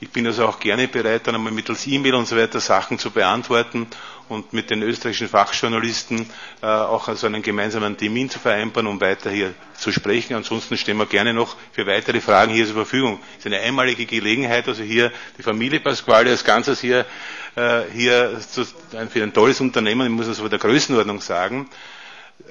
Ich 0.00 0.08
bin 0.08 0.26
also 0.26 0.46
auch 0.46 0.58
gerne 0.58 0.88
bereit, 0.88 1.26
dann 1.26 1.34
einmal 1.34 1.52
mittels 1.52 1.86
E-Mail 1.86 2.14
und 2.14 2.26
so 2.26 2.34
weiter 2.34 2.58
Sachen 2.58 2.98
zu 2.98 3.10
beantworten 3.10 3.86
und 4.30 4.54
mit 4.54 4.70
den 4.70 4.80
österreichischen 4.82 5.28
Fachjournalisten 5.28 6.24
äh, 6.62 6.66
auch 6.66 7.06
also 7.08 7.26
einen 7.26 7.42
gemeinsamen 7.42 7.98
Termin 7.98 8.30
zu 8.30 8.38
vereinbaren, 8.38 8.86
um 8.86 8.98
weiter 8.98 9.30
hier 9.30 9.52
zu 9.76 9.92
sprechen. 9.92 10.36
Ansonsten 10.36 10.78
stehen 10.78 10.96
wir 10.96 11.04
gerne 11.04 11.34
noch 11.34 11.54
für 11.72 11.86
weitere 11.86 12.22
Fragen 12.22 12.54
hier 12.54 12.64
zur 12.64 12.76
Verfügung. 12.76 13.20
Es 13.32 13.40
ist 13.40 13.46
eine 13.52 13.58
einmalige 13.60 14.06
Gelegenheit, 14.06 14.66
also 14.68 14.82
hier 14.82 15.12
die 15.36 15.42
Familie 15.42 15.80
Pasquale 15.80 16.30
als 16.30 16.44
Ganzes 16.44 16.80
hier, 16.80 17.04
äh, 17.56 17.82
hier 17.92 18.40
zu, 18.40 18.64
für 18.64 19.22
ein 19.22 19.34
tolles 19.34 19.60
Unternehmen, 19.60 20.06
ich 20.06 20.12
muss 20.12 20.28
das 20.28 20.40
aber 20.40 20.48
der 20.48 20.60
Größenordnung 20.60 21.20
sagen, 21.20 21.68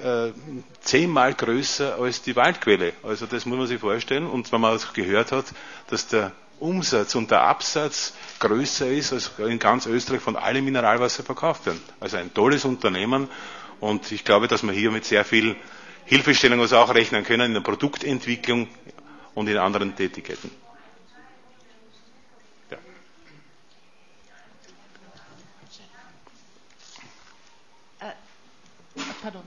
äh, 0.02 0.32
zehnmal 0.80 1.34
größer 1.34 1.96
als 1.98 2.22
die 2.22 2.36
Waldquelle. 2.36 2.92
Also 3.02 3.26
das 3.26 3.46
muss 3.46 3.58
man 3.58 3.66
sich 3.66 3.80
vorstellen. 3.80 4.26
Und 4.26 4.50
wenn 4.52 4.60
man 4.60 4.76
auch 4.76 4.92
gehört 4.92 5.32
hat, 5.32 5.46
dass 5.88 6.06
der 6.08 6.32
Umsatz 6.60 7.14
und 7.14 7.30
der 7.30 7.42
Absatz 7.42 8.14
größer 8.38 8.86
ist, 8.88 9.12
als 9.12 9.30
in 9.38 9.58
ganz 9.58 9.86
Österreich 9.86 10.20
von 10.20 10.36
allem 10.36 10.64
Mineralwasser 10.64 11.22
verkauft 11.22 11.66
werden. 11.66 11.80
Also 12.00 12.18
ein 12.18 12.32
tolles 12.34 12.64
Unternehmen 12.64 13.28
und 13.80 14.12
ich 14.12 14.24
glaube, 14.24 14.46
dass 14.46 14.62
wir 14.62 14.72
hier 14.72 14.90
mit 14.90 15.04
sehr 15.06 15.24
viel 15.24 15.56
Hilfestellung 16.04 16.60
also 16.60 16.76
auch 16.76 16.94
rechnen 16.94 17.24
können 17.24 17.46
in 17.46 17.54
der 17.54 17.60
Produktentwicklung 17.62 18.68
und 19.34 19.48
in 19.48 19.56
anderen 19.56 19.96
Tätigkeiten. 19.96 20.50
Äh, 28.00 28.12
pardon. 29.22 29.42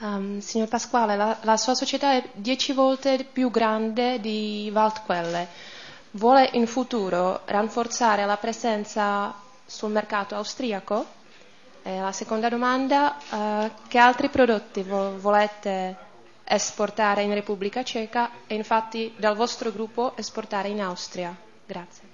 Um, 0.00 0.38
signor 0.38 0.68
Pasquale, 0.68 1.16
la, 1.16 1.38
la, 1.42 1.56
sua 1.56 1.74
società 1.74 2.12
è 2.12 2.30
dieci 2.34 2.72
volte 2.72 3.24
più 3.24 3.50
grande 3.50 4.20
di 4.20 4.70
Waldquelle. 4.72 5.48
Vuole 6.12 6.48
in 6.52 6.68
futuro 6.68 7.40
rafforzare 7.46 8.24
la 8.24 8.36
presenza 8.36 9.34
sul 9.66 9.90
mercato 9.90 10.36
austriaco? 10.36 11.04
E 11.82 11.98
la 11.98 12.12
seconda 12.12 12.48
domanda, 12.48 13.16
uh, 13.30 13.70
che 13.88 13.98
altri 13.98 14.28
prodotti 14.28 14.82
vo- 14.84 15.18
volete 15.18 15.96
esportare 16.44 17.22
in 17.22 17.34
Repubblica 17.34 17.82
Ceca 17.82 18.30
e 18.46 18.54
infatti 18.54 19.12
dal 19.16 19.34
vostro 19.34 19.72
gruppo 19.72 20.16
esportare 20.16 20.68
in 20.68 20.80
Austria? 20.80 21.36
Grazie. 21.66 22.06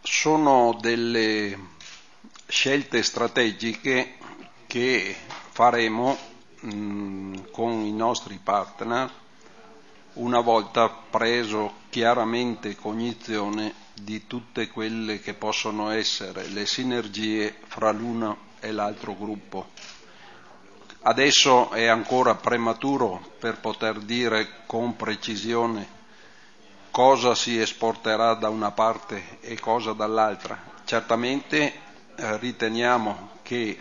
Sono 0.00 0.76
delle 0.80 1.80
scelte 2.52 3.02
strategiche 3.02 4.16
che 4.66 5.16
faremo 5.52 6.18
mh, 6.60 7.50
con 7.50 7.72
i 7.86 7.92
nostri 7.94 8.38
partner 8.42 9.10
una 10.14 10.40
volta 10.40 10.90
preso 10.90 11.76
chiaramente 11.88 12.76
cognizione 12.76 13.72
di 13.94 14.26
tutte 14.26 14.68
quelle 14.68 15.18
che 15.20 15.32
possono 15.32 15.88
essere 15.92 16.46
le 16.48 16.66
sinergie 16.66 17.56
fra 17.68 17.90
l'uno 17.90 18.50
e 18.60 18.70
l'altro 18.70 19.16
gruppo. 19.16 19.70
Adesso 21.04 21.70
è 21.70 21.86
ancora 21.86 22.34
prematuro 22.34 23.32
per 23.38 23.60
poter 23.60 23.98
dire 24.00 24.64
con 24.66 24.94
precisione 24.94 25.88
cosa 26.90 27.34
si 27.34 27.58
esporterà 27.58 28.34
da 28.34 28.50
una 28.50 28.72
parte 28.72 29.38
e 29.40 29.58
cosa 29.58 29.94
dall'altra. 29.94 30.62
Certamente 30.84 31.90
riteniamo 32.38 33.30
che, 33.42 33.78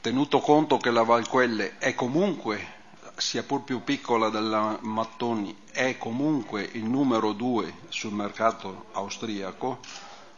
tenuto 0.00 0.40
conto 0.40 0.78
che 0.78 0.90
la 0.90 1.02
Valquelle 1.02 1.76
è 1.78 1.94
comunque, 1.94 2.76
sia 3.16 3.42
pur 3.42 3.62
più 3.62 3.82
piccola 3.82 4.28
della 4.28 4.78
Mattoni, 4.82 5.54
è 5.72 5.98
comunque 5.98 6.68
il 6.72 6.84
numero 6.84 7.32
due 7.32 7.74
sul 7.88 8.12
mercato 8.14 8.86
austriaco, 8.92 9.80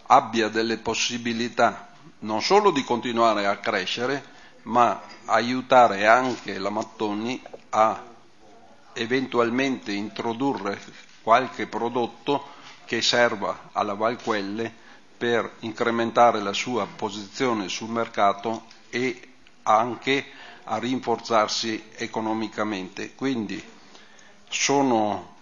abbia 0.07 0.49
delle 0.49 0.79
possibilità 0.79 1.89
non 2.21 2.43
solo 2.43 2.71
di 2.71 2.83
continuare 2.85 3.47
a 3.47 3.59
crescere, 3.59 4.39
ma 4.63 5.01
aiutare 5.27 6.07
anche 6.07 6.59
la 6.59 6.71
Mattoni 6.71 7.41
a 7.71 8.03
eventualmente 8.95 9.93
introdurre 9.93 10.79
qualche 11.23 11.67
prodotto 11.67 12.59
che 12.85 13.01
serva 13.03 13.69
alla 13.73 13.95
Valquelle 13.95 14.80
per 15.21 15.57
incrementare 15.59 16.41
la 16.41 16.55
sua 16.55 16.87
posizione 16.87 17.69
sul 17.69 17.91
mercato 17.91 18.65
e 18.89 19.21
anche 19.65 20.25
a 20.65 20.79
rinforzarsi 20.79 21.91
economicamente. 21.97 23.15
Quindi 23.15 23.63
sono 24.49 25.37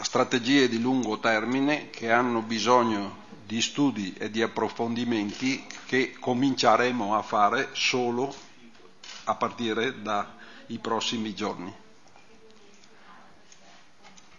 strategie 0.00 0.68
di 0.68 0.80
lungo 0.80 1.18
termine 1.18 1.90
che 1.90 2.12
hanno 2.12 2.40
bisogno 2.42 3.16
di 3.44 3.60
studi 3.60 4.14
e 4.16 4.30
di 4.30 4.42
approfondimenti 4.42 5.66
che 5.86 6.14
cominceremo 6.20 7.16
a 7.16 7.22
fare 7.22 7.70
solo 7.72 8.32
a 9.24 9.34
partire 9.34 10.02
dai 10.02 10.78
prossimi 10.80 11.34
giorni. 11.34 11.74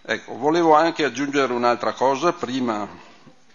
Ecco, 0.04 0.38
volevo 0.38 0.76
anche 0.76 1.04
aggiungere 1.04 1.52
un'altra 1.52 1.92
cosa 1.92 2.32
prima 2.32 3.10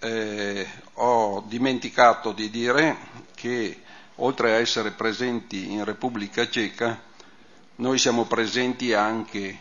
eh, 0.06 0.66
ho 0.94 1.42
dimenticato 1.46 2.32
di 2.32 2.48
dire 2.48 2.96
che 3.34 3.80
oltre 4.16 4.52
a 4.52 4.58
essere 4.58 4.92
presenti 4.92 5.72
in 5.72 5.84
Repubblica 5.84 6.48
Ceca, 6.48 7.02
noi 7.76 7.98
siamo 7.98 8.24
presenti 8.24 8.92
anche 8.94 9.58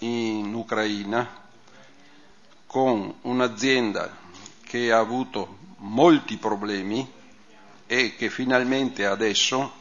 in 0.00 0.54
Ucraina 0.54 1.28
con 2.66 3.12
un'azienda 3.22 4.16
che 4.62 4.92
ha 4.92 4.98
avuto 4.98 5.56
molti 5.78 6.36
problemi 6.36 7.10
e 7.86 8.14
che 8.16 8.30
finalmente 8.30 9.04
adesso 9.04 9.72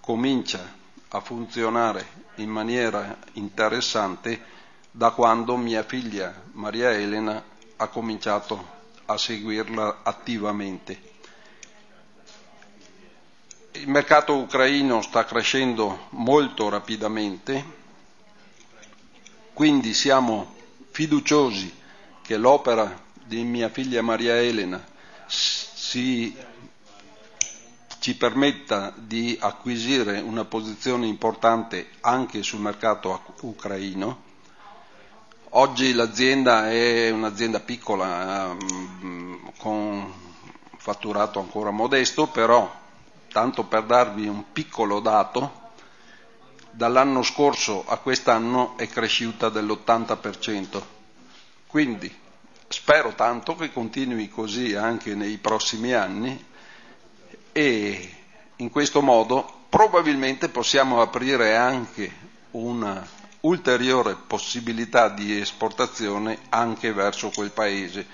comincia 0.00 0.74
a 1.08 1.20
funzionare 1.20 2.20
in 2.36 2.50
maniera 2.50 3.16
interessante 3.34 4.50
da 4.90 5.10
quando 5.10 5.56
mia 5.56 5.82
figlia 5.84 6.34
Maria 6.52 6.90
Elena 6.90 7.42
ha 7.76 7.86
cominciato 7.88 8.80
a 9.12 9.18
seguirla 9.18 10.00
attivamente. 10.02 11.10
Il 13.72 13.88
mercato 13.88 14.36
ucraino 14.36 15.00
sta 15.02 15.24
crescendo 15.24 16.06
molto 16.10 16.68
rapidamente, 16.68 17.64
quindi 19.52 19.94
siamo 19.94 20.54
fiduciosi 20.90 21.72
che 22.22 22.36
l'opera 22.36 23.00
di 23.24 23.42
mia 23.44 23.68
figlia 23.70 24.02
Maria 24.02 24.36
Elena 24.40 24.84
si, 25.26 26.36
ci 27.98 28.16
permetta 28.16 28.92
di 28.96 29.36
acquisire 29.40 30.20
una 30.20 30.44
posizione 30.44 31.06
importante 31.06 31.90
anche 32.00 32.42
sul 32.42 32.60
mercato 32.60 33.22
ucraino 33.40 34.30
Oggi 35.54 35.92
l'azienda 35.92 36.70
è 36.70 37.10
un'azienda 37.10 37.60
piccola, 37.60 38.52
ehm, 38.52 39.52
con 39.58 40.10
fatturato 40.78 41.40
ancora 41.40 41.70
modesto, 41.70 42.26
però 42.28 42.72
tanto 43.30 43.64
per 43.64 43.82
darvi 43.84 44.26
un 44.28 44.44
piccolo 44.50 45.00
dato, 45.00 45.60
dall'anno 46.70 47.22
scorso 47.22 47.84
a 47.86 47.98
quest'anno 47.98 48.78
è 48.78 48.88
cresciuta 48.88 49.50
dell'80%. 49.50 50.82
Quindi 51.66 52.10
spero 52.68 53.12
tanto 53.14 53.54
che 53.54 53.70
continui 53.74 54.30
così 54.30 54.74
anche 54.74 55.14
nei 55.14 55.36
prossimi 55.36 55.92
anni 55.92 56.42
e 57.52 58.14
in 58.56 58.70
questo 58.70 59.02
modo 59.02 59.64
probabilmente 59.68 60.48
possiamo 60.48 61.02
aprire 61.02 61.56
anche 61.56 62.10
una 62.52 63.06
ulteriore 63.42 64.14
possibilità 64.14 65.08
di 65.08 65.40
esportazione 65.40 66.38
anche 66.48 66.92
verso 66.92 67.30
quel 67.30 67.50
paese, 67.50 68.06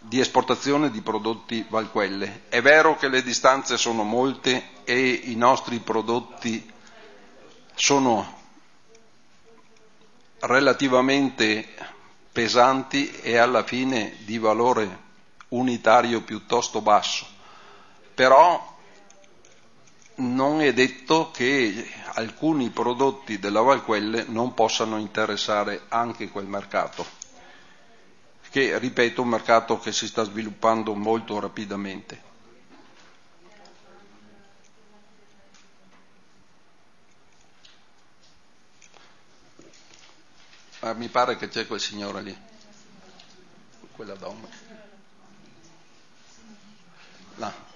di 0.00 0.20
esportazione 0.20 0.90
di 0.90 1.00
prodotti 1.00 1.64
Valquelle. 1.68 2.42
È 2.48 2.60
vero 2.60 2.96
che 2.96 3.08
le 3.08 3.22
distanze 3.22 3.76
sono 3.76 4.02
molte 4.02 4.70
e 4.84 5.08
i 5.24 5.34
nostri 5.34 5.78
prodotti 5.78 6.72
sono 7.74 8.34
relativamente 10.40 11.66
pesanti 12.30 13.10
e 13.20 13.36
alla 13.38 13.62
fine 13.62 14.16
di 14.24 14.38
valore 14.38 15.04
unitario 15.48 16.20
piuttosto 16.22 16.80
basso, 16.82 17.26
però 18.14 18.75
non 20.16 20.60
è 20.62 20.72
detto 20.72 21.30
che 21.30 21.90
alcuni 22.14 22.70
prodotti 22.70 23.38
della 23.38 23.60
Valquelle 23.60 24.24
non 24.28 24.54
possano 24.54 24.98
interessare 24.98 25.82
anche 25.88 26.28
quel 26.30 26.46
mercato, 26.46 27.04
che 28.50 28.78
ripeto 28.78 29.20
è 29.20 29.24
un 29.24 29.30
mercato 29.30 29.78
che 29.78 29.92
si 29.92 30.06
sta 30.06 30.22
sviluppando 30.24 30.94
molto 30.94 31.38
rapidamente. 31.38 32.22
Ah, 40.80 40.94
mi 40.94 41.08
pare 41.08 41.36
che 41.36 41.48
c'è 41.48 41.66
quel 41.66 41.80
signore 41.80 42.22
lì, 42.22 42.36
quella 43.92 44.14
donna. 44.14 44.48
Là. 47.36 47.75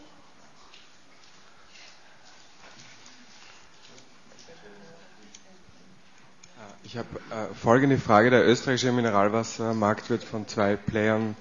Ich 6.83 6.97
habe 6.97 7.09
äh, 7.31 7.55
folgende 7.55 7.99
Frage. 7.99 8.31
Der 8.31 8.47
österreichische 8.47 8.91
Mineralwassermarkt 8.91 10.11
wird 10.11 10.25
von 10.25 10.49
zwei 10.49 10.77
Playern 10.77 11.37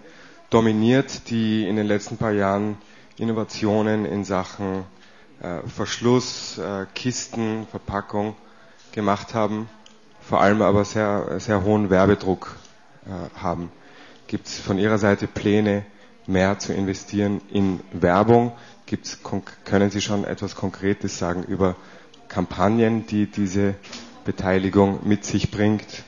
dominiert, 0.50 1.30
die 1.30 1.68
in 1.68 1.76
den 1.76 1.88
letzten 1.88 2.18
paar 2.18 2.32
Jahren 2.32 2.78
Innovationen 3.18 4.06
in 4.06 4.24
Sachen 4.26 4.84
äh, 5.42 5.68
Verschluss, 5.68 6.58
äh, 6.58 6.86
Kisten, 6.94 7.68
Verpackung 7.72 8.36
gemacht 8.92 9.34
haben, 9.34 9.70
vor 10.22 10.42
allem 10.42 10.62
aber 10.62 10.86
sehr, 10.86 11.40
sehr 11.40 11.64
hohen 11.64 11.90
Werbedruck 11.90 12.56
äh, 13.06 13.40
haben. 13.40 13.72
Gibt 14.28 14.48
es 14.48 14.60
von 14.60 14.78
Ihrer 14.78 14.98
Seite 15.00 15.28
Pläne, 15.28 15.86
mehr 16.28 16.60
zu 16.60 16.74
investieren 16.74 17.42
in 17.52 17.80
Werbung? 17.92 18.52
Gibt's, 18.86 19.20
können 19.66 19.90
Sie 19.90 20.02
schon 20.02 20.26
etwas 20.26 20.56
Konkretes 20.56 21.18
sagen 21.18 21.44
über 21.44 21.76
Kampagnen, 22.28 23.08
die 23.08 23.26
diese 23.26 23.74
Beteiligung 24.26 25.08
mit 25.08 25.26
sich 25.26 25.52
bringt 25.52 26.04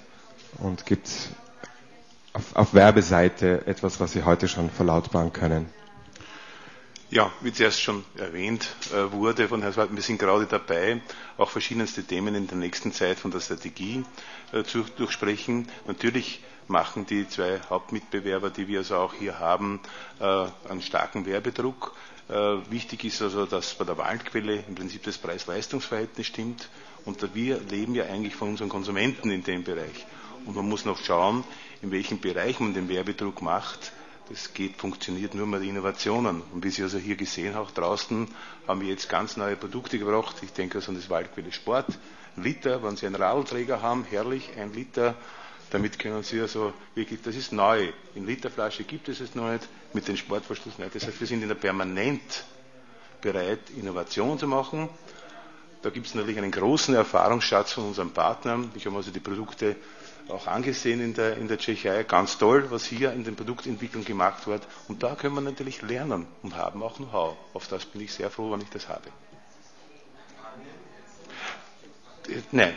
und 0.59 0.85
gibt 0.85 1.07
es 1.07 1.29
auf, 2.33 2.55
auf 2.55 2.73
Werbeseite 2.73 3.65
etwas, 3.67 3.99
was 3.99 4.13
Sie 4.13 4.23
heute 4.23 4.47
schon 4.47 4.69
verlautbaren 4.69 5.33
können? 5.33 5.67
Ja, 7.09 7.29
wie 7.41 7.51
zuerst 7.51 7.81
schon 7.81 8.05
erwähnt 8.15 8.69
äh, 8.93 9.11
wurde 9.11 9.49
von 9.49 9.61
Herrn 9.61 9.73
Swart, 9.73 9.93
wir 9.93 10.01
sind 10.01 10.17
gerade 10.17 10.45
dabei, 10.45 11.01
auch 11.37 11.49
verschiedenste 11.49 12.03
Themen 12.05 12.35
in 12.35 12.47
der 12.47 12.55
nächsten 12.57 12.93
Zeit 12.93 13.19
von 13.19 13.31
der 13.31 13.41
Strategie 13.41 14.05
äh, 14.53 14.63
zu 14.63 14.85
durchsprechen. 14.95 15.67
Natürlich 15.87 16.41
machen 16.69 17.05
die 17.05 17.27
zwei 17.27 17.59
Hauptmitbewerber, 17.69 18.49
die 18.49 18.69
wir 18.69 18.79
also 18.79 18.95
auch 18.95 19.13
hier 19.13 19.39
haben, 19.39 19.81
äh, 20.21 20.45
einen 20.69 20.81
starken 20.81 21.25
Werbedruck. 21.25 21.93
Wichtig 22.69 23.03
ist 23.03 23.21
also, 23.21 23.45
dass 23.45 23.73
bei 23.73 23.83
der 23.83 23.97
Waldquelle 23.97 24.63
im 24.65 24.75
Prinzip 24.75 25.03
das 25.03 25.17
Preis-Leistungs-Verhältnis 25.17 26.27
stimmt. 26.27 26.69
Und 27.03 27.35
wir 27.35 27.59
leben 27.59 27.93
ja 27.93 28.05
eigentlich 28.05 28.35
von 28.35 28.49
unseren 28.49 28.69
Konsumenten 28.69 29.31
in 29.31 29.43
dem 29.43 29.65
Bereich. 29.65 30.05
Und 30.45 30.55
man 30.55 30.69
muss 30.69 30.85
noch 30.85 30.97
schauen, 30.97 31.43
in 31.81 31.91
welchem 31.91 32.21
Bereich 32.21 32.61
man 32.61 32.73
den 32.73 32.87
Werbedruck 32.87 33.41
macht. 33.41 33.91
Das 34.29 34.53
geht, 34.53 34.77
funktioniert 34.77 35.35
nur 35.35 35.45
mit 35.45 35.61
Innovationen. 35.63 36.41
Und 36.53 36.63
wie 36.63 36.69
Sie 36.69 36.83
also 36.83 36.97
hier 36.97 37.17
gesehen 37.17 37.53
haben, 37.53 37.67
draußen 37.73 38.29
haben 38.65 38.79
wir 38.79 38.87
jetzt 38.87 39.09
ganz 39.09 39.35
neue 39.35 39.57
Produkte 39.57 39.99
gebracht. 39.99 40.37
Ich 40.41 40.53
denke 40.53 40.77
also 40.77 40.91
an 40.91 40.95
das 40.95 41.09
Waldquelle 41.09 41.51
Sport. 41.51 41.87
Liter, 42.37 42.81
wenn 42.81 42.95
Sie 42.95 43.07
einen 43.07 43.15
Radlträger 43.15 43.81
haben, 43.81 44.05
herrlich, 44.09 44.51
ein 44.57 44.73
Liter. 44.73 45.15
Damit 45.71 45.97
können 45.97 46.21
Sie 46.21 46.39
also 46.41 46.73
wirklich, 46.95 47.21
das 47.21 47.35
ist 47.35 47.53
neu. 47.53 47.89
In 48.13 48.25
Literflasche 48.25 48.83
gibt 48.83 49.07
es 49.07 49.21
es 49.21 49.35
noch 49.35 49.49
nicht, 49.49 49.67
mit 49.93 50.07
den 50.07 50.17
Sportverschluss 50.17 50.77
nicht. 50.77 50.93
Das 50.93 51.07
heißt, 51.07 51.19
wir 51.19 51.27
sind 51.27 51.41
in 51.41 51.47
der 51.47 51.55
permanent 51.55 52.43
bereit, 53.21 53.59
Innovation 53.77 54.37
zu 54.37 54.47
machen. 54.47 54.89
Da 55.81 55.89
gibt 55.89 56.07
es 56.07 56.13
natürlich 56.13 56.37
einen 56.37 56.51
großen 56.51 56.93
Erfahrungsschatz 56.93 57.71
von 57.71 57.85
unseren 57.85 58.11
Partnern. 58.11 58.69
Ich 58.75 58.85
habe 58.85 58.97
also 58.97 59.11
die 59.11 59.21
Produkte 59.21 59.77
auch 60.27 60.45
angesehen 60.45 61.01
in 61.01 61.13
der, 61.13 61.37
in 61.37 61.47
der 61.47 61.57
Tschechei. 61.57 62.03
Ganz 62.03 62.37
toll, 62.37 62.69
was 62.69 62.85
hier 62.85 63.13
in 63.13 63.23
der 63.23 63.31
Produktentwicklung 63.31 64.03
gemacht 64.03 64.47
wird. 64.47 64.67
Und 64.89 65.01
da 65.03 65.15
können 65.15 65.35
wir 65.35 65.41
natürlich 65.41 65.81
lernen 65.81 66.27
und 66.43 66.55
haben 66.55 66.83
auch 66.83 66.97
Know-how. 66.97 67.37
Auf 67.53 67.67
das 67.69 67.85
bin 67.85 68.01
ich 68.01 68.13
sehr 68.13 68.29
froh, 68.29 68.51
wenn 68.51 68.61
ich 68.61 68.69
das 68.69 68.89
habe. 68.89 69.09
Nein. 72.51 72.75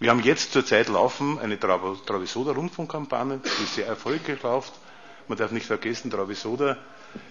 Wir 0.00 0.10
haben 0.10 0.20
jetzt 0.20 0.52
zurzeit 0.52 0.88
laufen 0.88 1.38
eine 1.38 1.58
Travisoda-Rundfunkkampagne, 1.58 3.40
die 3.44 3.64
sehr 3.64 3.86
erfolgreich 3.86 4.42
läuft. 4.42 4.72
Man 5.28 5.38
darf 5.38 5.52
nicht 5.52 5.66
vergessen, 5.66 6.10
Travisoda 6.10 6.76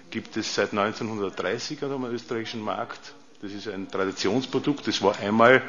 gibt 0.09 0.37
es 0.37 0.55
seit 0.55 0.71
1930 0.71 1.83
am 1.83 2.05
österreichischen 2.05 2.61
Markt. 2.61 3.13
Das 3.41 3.51
ist 3.51 3.67
ein 3.67 3.91
Traditionsprodukt. 3.91 4.87
Das 4.87 5.01
war 5.01 5.19
einmal, 5.19 5.61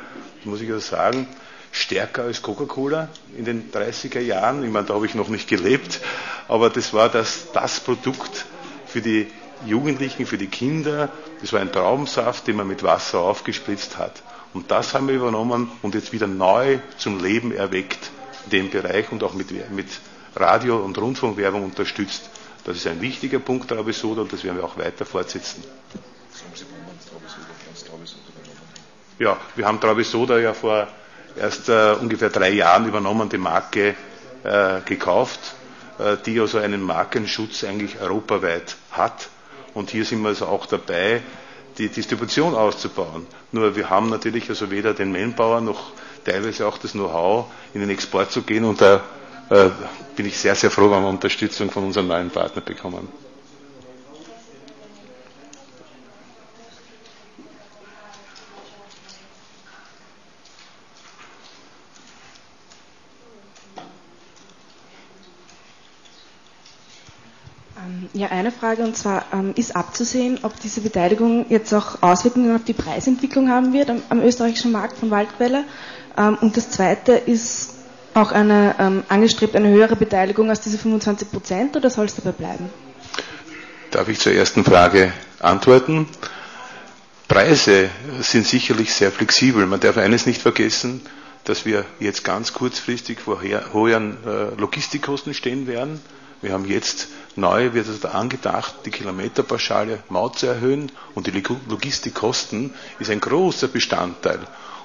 muss 0.45 0.61
ich 0.61 0.69
ja 0.69 0.79
sagen, 0.79 1.27
stärker 1.73 2.23
als 2.23 2.41
Coca-Cola 2.41 3.09
in 3.37 3.45
den 3.45 3.73
30er 3.73 4.21
Jahren. 4.21 4.63
Ich 4.65 4.71
meine, 4.71 4.87
da 4.87 4.95
habe 4.95 5.07
ich 5.07 5.17
noch 5.17 5.29
nicht 5.29 5.49
gelebt, 5.49 6.01
aber 6.47 6.71
das 6.71 6.95
war 6.95 7.09
das, 7.09 7.51
das 7.53 7.81
Produkt 7.81 8.47
für 8.87 9.03
die 9.03 9.27
Jugendlichen, 9.67 10.25
für 10.27 10.39
die 10.39 10.47
Kinder. 10.47 11.11
Das 11.41 11.53
war 11.53 11.61
ein 11.61 11.73
Traubensaft, 11.73 12.47
den 12.47 12.57
man 12.57 12.69
mit 12.69 12.85
Wasser 12.85 13.19
aufgespritzt 13.19 13.99
hat. 13.99 14.23
Und 14.55 14.71
das 14.71 14.95
haben 14.95 15.09
wir 15.09 15.17
übernommen 15.17 15.71
und 15.83 15.95
jetzt 15.95 16.13
wieder 16.13 16.29
neu 16.29 16.79
zum 16.97 17.23
Leben 17.23 17.53
erweckt 17.53 18.11
in 18.45 18.51
dem 18.51 18.71
Bereich 18.71 19.11
und 19.11 19.23
auch 19.25 19.35
mit, 19.35 19.51
mit 19.73 19.89
Radio- 20.37 20.79
und 20.79 20.97
Rundfunkwerbung 20.97 21.65
unterstützt. 21.65 22.31
Das 22.65 22.77
ist 22.77 22.87
ein 22.87 23.01
wichtiger 23.01 23.41
Punkt 23.41 23.71
der 23.71 23.79
Abisoda 23.79 24.23
und 24.23 24.33
das 24.33 24.43
werden 24.45 24.57
wir 24.57 24.65
auch 24.65 24.79
weiter 24.79 25.05
fortsetzen. 25.05 25.63
Ja, 29.19 29.37
wir 29.55 29.67
haben 29.67 29.81
Travisoda 29.81 30.39
ja 30.39 30.55
vor 30.55 30.89
erst 31.37 31.69
äh, 31.69 31.93
ungefähr 32.01 32.31
drei 32.31 32.51
Jahren 32.51 32.87
übernommen, 32.87 33.29
die 33.29 33.39
Marke 33.39 33.95
äh, 34.45 34.81
gekauft, 34.85 35.55
äh, 35.99 36.17
die 36.25 36.41
also 36.41 36.59
einen 36.59 36.83
Markenschutz 36.83 37.65
eigentlich 37.65 38.01
europaweit 38.01 38.77
hat. 38.93 39.29
Und 39.75 39.91
hier 39.91 40.05
sind 40.05 40.23
wir 40.23 40.29
also 40.29 40.47
auch 40.47 40.67
dabei, 40.67 41.23
die 41.79 41.89
Distribution 41.89 42.55
auszubauen. 42.55 43.27
Nur 43.53 43.75
wir 43.77 43.91
haben 43.91 44.09
natürlich 44.11 44.49
also 44.49 44.71
weder 44.71 44.95
den 44.95 45.13
Manpower 45.13 45.61
noch 45.61 45.93
teilweise 46.25 46.67
auch 46.67 46.79
das 46.79 46.93
Know-how, 46.93 47.47
in 47.75 47.81
den 47.81 47.91
Export 47.91 48.31
zu 48.31 48.43
gehen. 48.43 48.65
Und 48.65 48.81
da 48.81 49.03
äh, 49.51 49.71
bin 50.17 50.27
ich 50.27 50.39
sehr, 50.39 50.55
sehr 50.55 50.71
froh, 50.71 50.91
wenn 50.91 51.03
wir 51.03 51.09
Unterstützung 51.09 51.71
von 51.71 51.85
unseren 51.85 52.07
neuen 52.07 52.31
Partnern 52.31 52.65
bekommen. 52.65 53.09
Ja, 68.17 68.29
eine 68.29 68.53
Frage 68.53 68.85
und 68.85 68.97
zwar 68.97 69.25
ähm, 69.33 69.55
ist 69.57 69.75
abzusehen, 69.75 70.39
ob 70.45 70.61
diese 70.61 70.81
Beteiligung 70.81 71.47
jetzt 71.49 71.73
auch 71.75 72.01
Auswirkungen 72.01 72.55
auf 72.55 72.63
die 72.63 72.73
Preisentwicklung 72.73 73.49
haben 73.49 73.73
wird 73.73 73.91
am, 73.91 74.03
am 74.09 74.21
österreichischen 74.23 74.71
Markt 74.71 74.99
von 74.99 75.11
Waldquelle. 75.11 75.65
Ähm, 76.17 76.39
und 76.41 76.57
das 76.57 76.71
zweite 76.71 77.11
ist 77.15 77.75
auch 78.15 78.31
eine 78.31 78.77
ähm, 78.79 79.03
angestrebt 79.09 79.57
eine 79.57 79.69
höhere 79.69 79.97
Beteiligung 79.97 80.49
als 80.49 80.61
diese 80.61 80.79
25 80.79 81.29
Prozent 81.33 81.77
oder 81.77 81.91
soll 81.91 82.05
es 82.07 82.15
dabei 82.15 82.31
bleiben? 82.31 82.71
Darf 83.91 84.09
ich 84.09 84.21
zur 84.21 84.33
ersten 84.33 84.63
Frage 84.63 85.13
antworten? 85.41 86.07
Preise 87.27 87.91
sind 88.21 88.47
sicherlich 88.47 88.95
sehr 88.95 89.11
flexibel. 89.11 89.67
Man 89.67 89.81
darf 89.81 89.97
eines 89.97 90.25
nicht 90.25 90.41
vergessen, 90.41 91.01
dass 91.43 91.67
wir 91.67 91.85
jetzt 91.99 92.23
ganz 92.23 92.53
kurzfristig 92.53 93.19
vor 93.19 93.41
hohen 93.73 94.19
äh, 94.25 94.55
Logistikkosten 94.57 95.35
stehen 95.35 95.67
werden. 95.67 96.01
Wir 96.43 96.53
haben 96.53 96.67
jetzt 96.67 97.09
neu, 97.37 97.73
wird 97.75 97.89
es 97.89 98.01
da 98.01 98.11
angedacht, 98.11 98.75
die 98.85 98.91
Kilometerpauschale 98.91 100.03
Maut 100.09 100.39
zu 100.39 100.47
erhöhen 100.47 100.91
und 101.15 101.27
die 101.27 101.43
Logistikkosten 101.69 102.75
ist 102.99 103.11
ein 103.11 103.21
großer 103.21 103.69
Bestandteil. 103.69 104.41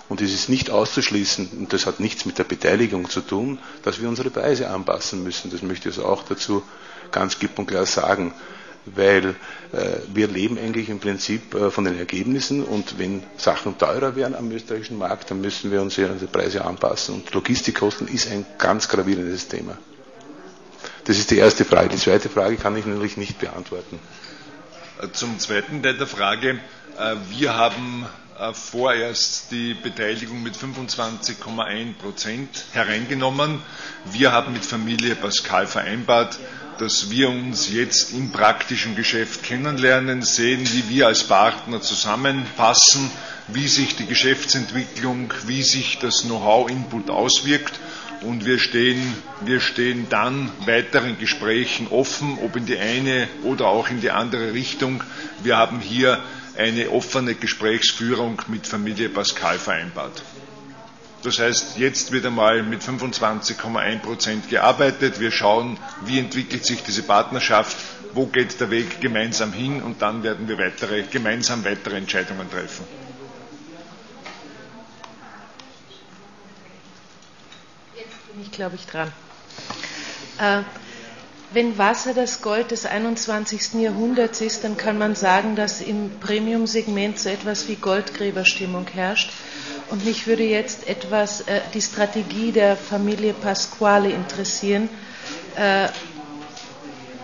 Und 0.09 0.21
es 0.21 0.33
ist 0.33 0.49
nicht 0.49 0.71
auszuschließen, 0.71 1.49
und 1.59 1.71
das 1.71 1.85
hat 1.85 1.99
nichts 1.99 2.25
mit 2.25 2.39
der 2.39 2.43
Beteiligung 2.43 3.09
zu 3.09 3.21
tun, 3.21 3.59
dass 3.83 4.01
wir 4.01 4.09
unsere 4.09 4.31
Preise 4.31 4.69
anpassen 4.69 5.23
müssen. 5.23 5.51
Das 5.51 5.61
möchte 5.61 5.89
ich 5.89 5.97
also 5.97 6.07
auch 6.09 6.23
dazu 6.23 6.63
ganz 7.11 7.37
klipp 7.37 7.57
und 7.59 7.67
klar 7.67 7.85
sagen. 7.85 8.33
Weil 8.85 9.35
äh, 9.71 9.97
wir 10.11 10.27
leben 10.27 10.57
eigentlich 10.57 10.89
im 10.89 10.99
Prinzip 10.99 11.53
äh, 11.53 11.69
von 11.69 11.83
den 11.85 11.99
Ergebnissen 11.99 12.63
und 12.63 12.97
wenn 12.97 13.21
Sachen 13.37 13.77
teurer 13.77 14.15
werden 14.15 14.33
am 14.35 14.49
österreichischen 14.51 14.97
Markt, 14.97 15.29
dann 15.29 15.41
müssen 15.41 15.69
wir 15.71 15.81
unsere 15.81 16.15
Preise 16.31 16.65
anpassen. 16.65 17.15
Und 17.15 17.31
Logistikkosten 17.31 18.07
ist 18.07 18.31
ein 18.31 18.47
ganz 18.57 18.87
gravierendes 18.89 19.47
Thema. 19.47 19.77
Das 21.09 21.17
ist 21.17 21.31
die 21.31 21.39
erste 21.39 21.65
Frage. 21.65 21.89
Die 21.89 21.97
zweite 21.97 22.29
Frage 22.29 22.55
kann 22.55 22.77
ich 22.77 22.85
natürlich 22.85 23.17
nicht 23.17 23.39
beantworten. 23.39 23.97
Zum 25.11 25.39
zweiten 25.39 25.81
Teil 25.81 25.97
der 25.97 26.05
Frage. 26.05 26.59
Äh, 26.99 27.15
wir 27.31 27.55
haben 27.55 28.05
äh, 28.39 28.53
vorerst 28.53 29.49
die 29.49 29.73
Beteiligung 29.73 30.43
mit 30.43 30.55
25,1 30.55 31.93
Prozent 31.95 32.49
hereingenommen. 32.73 33.59
Wir 34.11 34.31
haben 34.33 34.53
mit 34.53 34.63
Familie 34.63 35.15
Pascal 35.15 35.65
vereinbart, 35.65 36.37
dass 36.77 37.09
wir 37.09 37.29
uns 37.29 37.71
jetzt 37.71 38.13
im 38.13 38.31
praktischen 38.31 38.95
Geschäft 38.95 39.41
kennenlernen, 39.41 40.21
sehen, 40.21 40.61
wie 40.73 40.89
wir 40.89 41.07
als 41.07 41.23
Partner 41.23 41.81
zusammenpassen, 41.81 43.09
wie 43.47 43.67
sich 43.67 43.95
die 43.95 44.05
Geschäftsentwicklung, 44.05 45.33
wie 45.47 45.63
sich 45.63 45.97
das 45.97 46.21
Know-how-Input 46.21 47.09
auswirkt. 47.09 47.79
Und 48.21 48.45
wir 48.45 48.59
stehen, 48.59 49.01
wir 49.41 49.61
stehen 49.61 50.07
dann 50.09 50.51
weiteren 50.65 51.17
Gesprächen 51.17 51.87
offen, 51.87 52.37
ob 52.43 52.55
in 52.57 52.65
die 52.65 52.77
eine 52.77 53.27
oder 53.43 53.67
auch 53.67 53.89
in 53.89 54.01
die 54.01 54.11
andere 54.11 54.53
Richtung. 54.53 55.03
Wir 55.41 55.55
haben 55.57 55.79
hier 55.79 56.19
eine 56.57 56.89
offene 56.89 57.35
Gesprächsführung 57.35 58.41
mit 58.47 58.67
Familie 58.67 59.07
Pascal 59.07 59.57
vereinbart. 59.57 60.23
Das 61.23 61.39
heißt, 61.39 61.77
jetzt 61.77 62.11
wird 62.11 62.25
einmal 62.25 62.63
mit 62.63 62.81
25,1 62.81 63.99
Prozent 63.99 64.49
gearbeitet. 64.49 65.19
Wir 65.19 65.31
schauen, 65.31 65.77
wie 66.05 66.19
entwickelt 66.19 66.65
sich 66.65 66.83
diese 66.83 67.03
Partnerschaft, 67.03 67.77
wo 68.13 68.25
geht 68.25 68.59
der 68.59 68.69
Weg 68.71 69.01
gemeinsam 69.01 69.53
hin 69.53 69.81
und 69.81 70.01
dann 70.01 70.23
werden 70.23 70.47
wir 70.47 70.57
weitere, 70.57 71.03
gemeinsam 71.03 71.63
weitere 71.63 71.97
Entscheidungen 71.97 72.49
treffen. 72.49 72.85
Bin 78.39 78.45
ich, 78.45 78.51
glaube 78.53 78.75
ich, 78.77 78.85
dran. 78.85 79.11
Äh, 80.39 80.61
wenn 81.51 81.77
Wasser 81.77 82.13
das 82.13 82.41
Gold 82.41 82.71
des 82.71 82.85
21. 82.85 83.73
Jahrhunderts 83.81 84.39
ist, 84.39 84.63
dann 84.63 84.77
kann 84.77 84.97
man 84.97 85.13
sagen, 85.15 85.57
dass 85.57 85.81
im 85.81 86.09
Premium-Segment 86.21 87.19
so 87.19 87.27
etwas 87.27 87.67
wie 87.67 87.75
Goldgräberstimmung 87.75 88.87
herrscht. 88.87 89.31
Und 89.89 90.05
mich 90.05 90.25
würde 90.25 90.43
jetzt 90.43 90.87
etwas 90.87 91.41
äh, 91.41 91.59
die 91.73 91.81
Strategie 91.81 92.53
der 92.53 92.77
Familie 92.77 93.33
Pasquale 93.33 94.09
interessieren, 94.09 94.87
äh, 95.57 95.89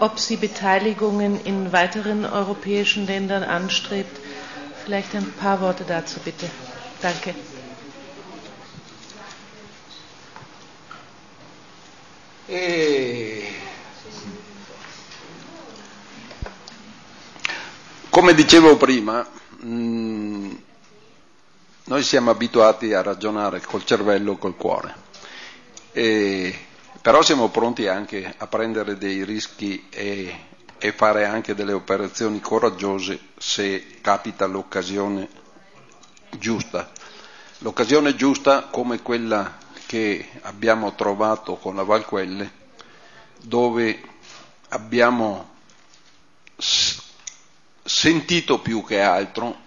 ob 0.02 0.20
sie 0.20 0.36
Beteiligungen 0.36 1.40
in 1.46 1.72
weiteren 1.72 2.26
europäischen 2.26 3.08
Ländern 3.08 3.44
anstrebt. 3.44 4.20
Vielleicht 4.84 5.16
ein 5.16 5.32
paar 5.40 5.62
Worte 5.62 5.86
dazu 5.88 6.20
bitte. 6.26 6.48
Danke. 7.02 7.34
E... 12.48 13.54
Come 18.10 18.34
dicevo 18.34 18.78
prima, 18.78 19.28
mh, 19.60 20.56
Noi 21.88 22.02
siamo 22.02 22.32
abituati 22.32 22.94
a 22.94 23.04
ragionare 23.04 23.62
col 23.62 23.86
cervello, 23.86 24.38
col 24.38 24.56
cuore, 24.56 24.96
e, 25.92 26.52
però 27.00 27.22
siamo 27.22 27.50
pronti 27.50 27.86
anche 27.86 28.34
a 28.36 28.48
prendere 28.48 28.98
dei 28.98 29.24
rischi 29.24 29.86
e, 29.92 30.36
e 30.80 30.92
fare 30.94 31.26
anche 31.26 31.54
delle 31.54 31.74
operazioni 31.74 32.40
coraggiose 32.40 33.20
se 33.38 34.00
capita 34.02 34.48
l'occasione 34.48 35.30
giusta. 36.40 36.90
L'occasione 37.60 38.16
giusta 38.16 38.64
come 38.72 39.04
quella 39.04 39.56
che 39.96 40.28
abbiamo 40.42 40.94
trovato 40.94 41.56
con 41.56 41.78
la 41.78 41.84
Valquelle, 41.84 42.52
dove 43.44 44.02
abbiamo 44.68 45.52
sentito 47.82 48.60
più 48.60 48.84
che 48.84 49.00
altro, 49.00 49.58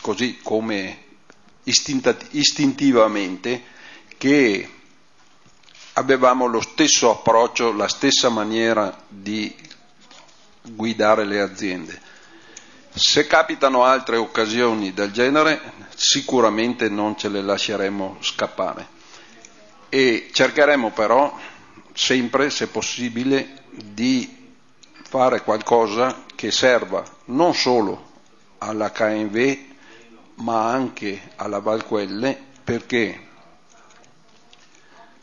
così 0.00 0.38
come 0.42 1.04
istintivamente 1.64 3.64
che 4.16 4.70
avevamo 5.92 6.46
lo 6.46 6.62
stesso 6.62 7.10
approccio, 7.10 7.74
la 7.74 7.88
stessa 7.88 8.30
maniera 8.30 8.98
di 9.08 9.54
guidare 10.62 11.26
le 11.26 11.40
aziende. 11.40 12.00
Se 12.94 13.26
capitano 13.26 13.84
altre 13.84 14.16
occasioni 14.16 14.94
del 14.94 15.12
genere, 15.12 15.60
sicuramente 15.94 16.88
non 16.88 17.18
ce 17.18 17.28
le 17.28 17.42
lasceremo 17.42 18.16
scappare 18.20 18.96
e 19.88 20.28
cercheremo 20.32 20.90
però 20.90 21.36
sempre, 21.94 22.50
se 22.50 22.68
possibile, 22.68 23.62
di 23.70 24.36
fare 25.08 25.42
qualcosa 25.42 26.24
che 26.34 26.50
serva 26.50 27.02
non 27.26 27.54
solo 27.54 28.06
alla 28.58 28.90
KMV 28.90 29.58
ma 30.36 30.70
anche 30.70 31.32
alla 31.36 31.60
Valquelle 31.60 32.38
perché 32.62 33.26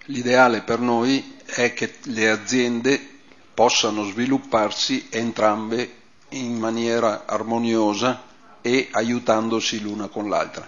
l'ideale 0.06 0.62
per 0.62 0.80
noi 0.80 1.38
è 1.46 1.74
che 1.74 1.96
le 2.04 2.30
aziende 2.30 3.14
possano 3.54 4.04
svilupparsi 4.04 5.08
entrambe 5.10 5.94
in 6.30 6.58
maniera 6.58 7.24
armoniosa 7.26 8.24
e 8.62 8.90
aiutandosi 8.92 9.80
l'una 9.82 10.08
con 10.08 10.28
l'altra. 10.28 10.68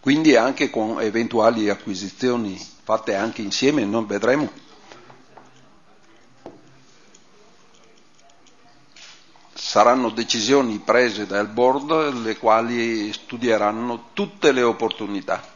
Quindi 0.00 0.34
anche 0.36 0.70
con 0.70 1.00
eventuali 1.00 1.68
acquisizioni 1.68 2.58
fatte 2.82 3.14
anche 3.14 3.42
insieme, 3.42 3.84
non 3.84 4.06
vedremo. 4.06 4.50
saranno 9.70 10.10
decisioni 10.10 10.78
prese 10.80 11.26
dal 11.26 11.46
board 11.46 12.22
le 12.24 12.36
quali 12.38 13.12
studieranno 13.12 14.08
tutte 14.14 14.50
le 14.50 14.62
opportunità. 14.62 15.49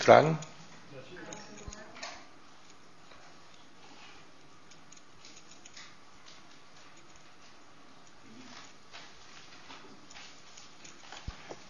Fragen? 0.00 0.38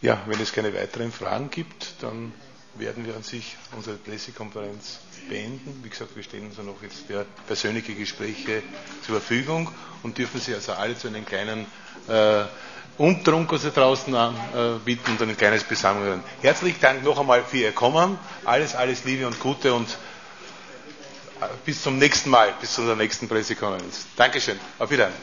Ja, 0.02 0.22
wenn 0.26 0.40
es 0.40 0.52
keine 0.52 0.72
weiteren 0.72 1.12
Fragen 1.12 1.50
gibt, 1.50 1.94
dann 2.00 2.32
werden 2.76 3.04
wir 3.04 3.14
an 3.16 3.22
sich 3.22 3.56
unsere 3.76 3.96
Pressekonferenz 3.96 5.00
beenden. 5.28 5.80
Wie 5.84 5.90
gesagt, 5.90 6.16
wir 6.16 6.22
stehen 6.22 6.46
uns 6.46 6.56
ja 6.56 6.62
noch 6.62 6.80
jetzt 6.82 7.06
für 7.06 7.26
persönliche 7.46 7.94
Gespräche 7.94 8.62
zur 9.04 9.20
Verfügung 9.20 9.70
und 10.02 10.16
dürfen 10.16 10.40
Sie 10.40 10.54
also 10.54 10.72
alle 10.72 10.96
zu 10.96 11.08
einem 11.08 11.26
kleinen 11.26 11.66
äh, 12.08 12.44
Was 13.00 13.62
Sie 13.62 13.70
draußen 13.70 14.14
anbieten 14.14 15.16
äh, 15.18 15.22
und 15.22 15.30
ein 15.30 15.34
kleines 15.36 15.64
Besammlung. 15.64 16.22
Herzlichen 16.42 16.80
Dank 16.82 17.02
noch 17.02 17.18
einmal 17.18 17.42
für 17.42 17.56
Ihr 17.56 17.72
Kommen. 17.72 18.18
Alles, 18.44 18.74
alles 18.74 19.04
Liebe 19.06 19.26
und 19.26 19.40
Gute 19.40 19.72
und 19.72 19.88
äh, 21.40 21.46
bis 21.64 21.80
zum 21.82 21.96
nächsten 21.96 22.28
Mal, 22.28 22.52
bis 22.60 22.74
zu 22.74 22.82
unserer 22.82 22.96
nächsten 22.96 23.26
Pressekonferenz. 23.26 24.04
Dankeschön. 24.16 24.60
Auf 24.78 24.90
Wiedersehen. 24.90 25.16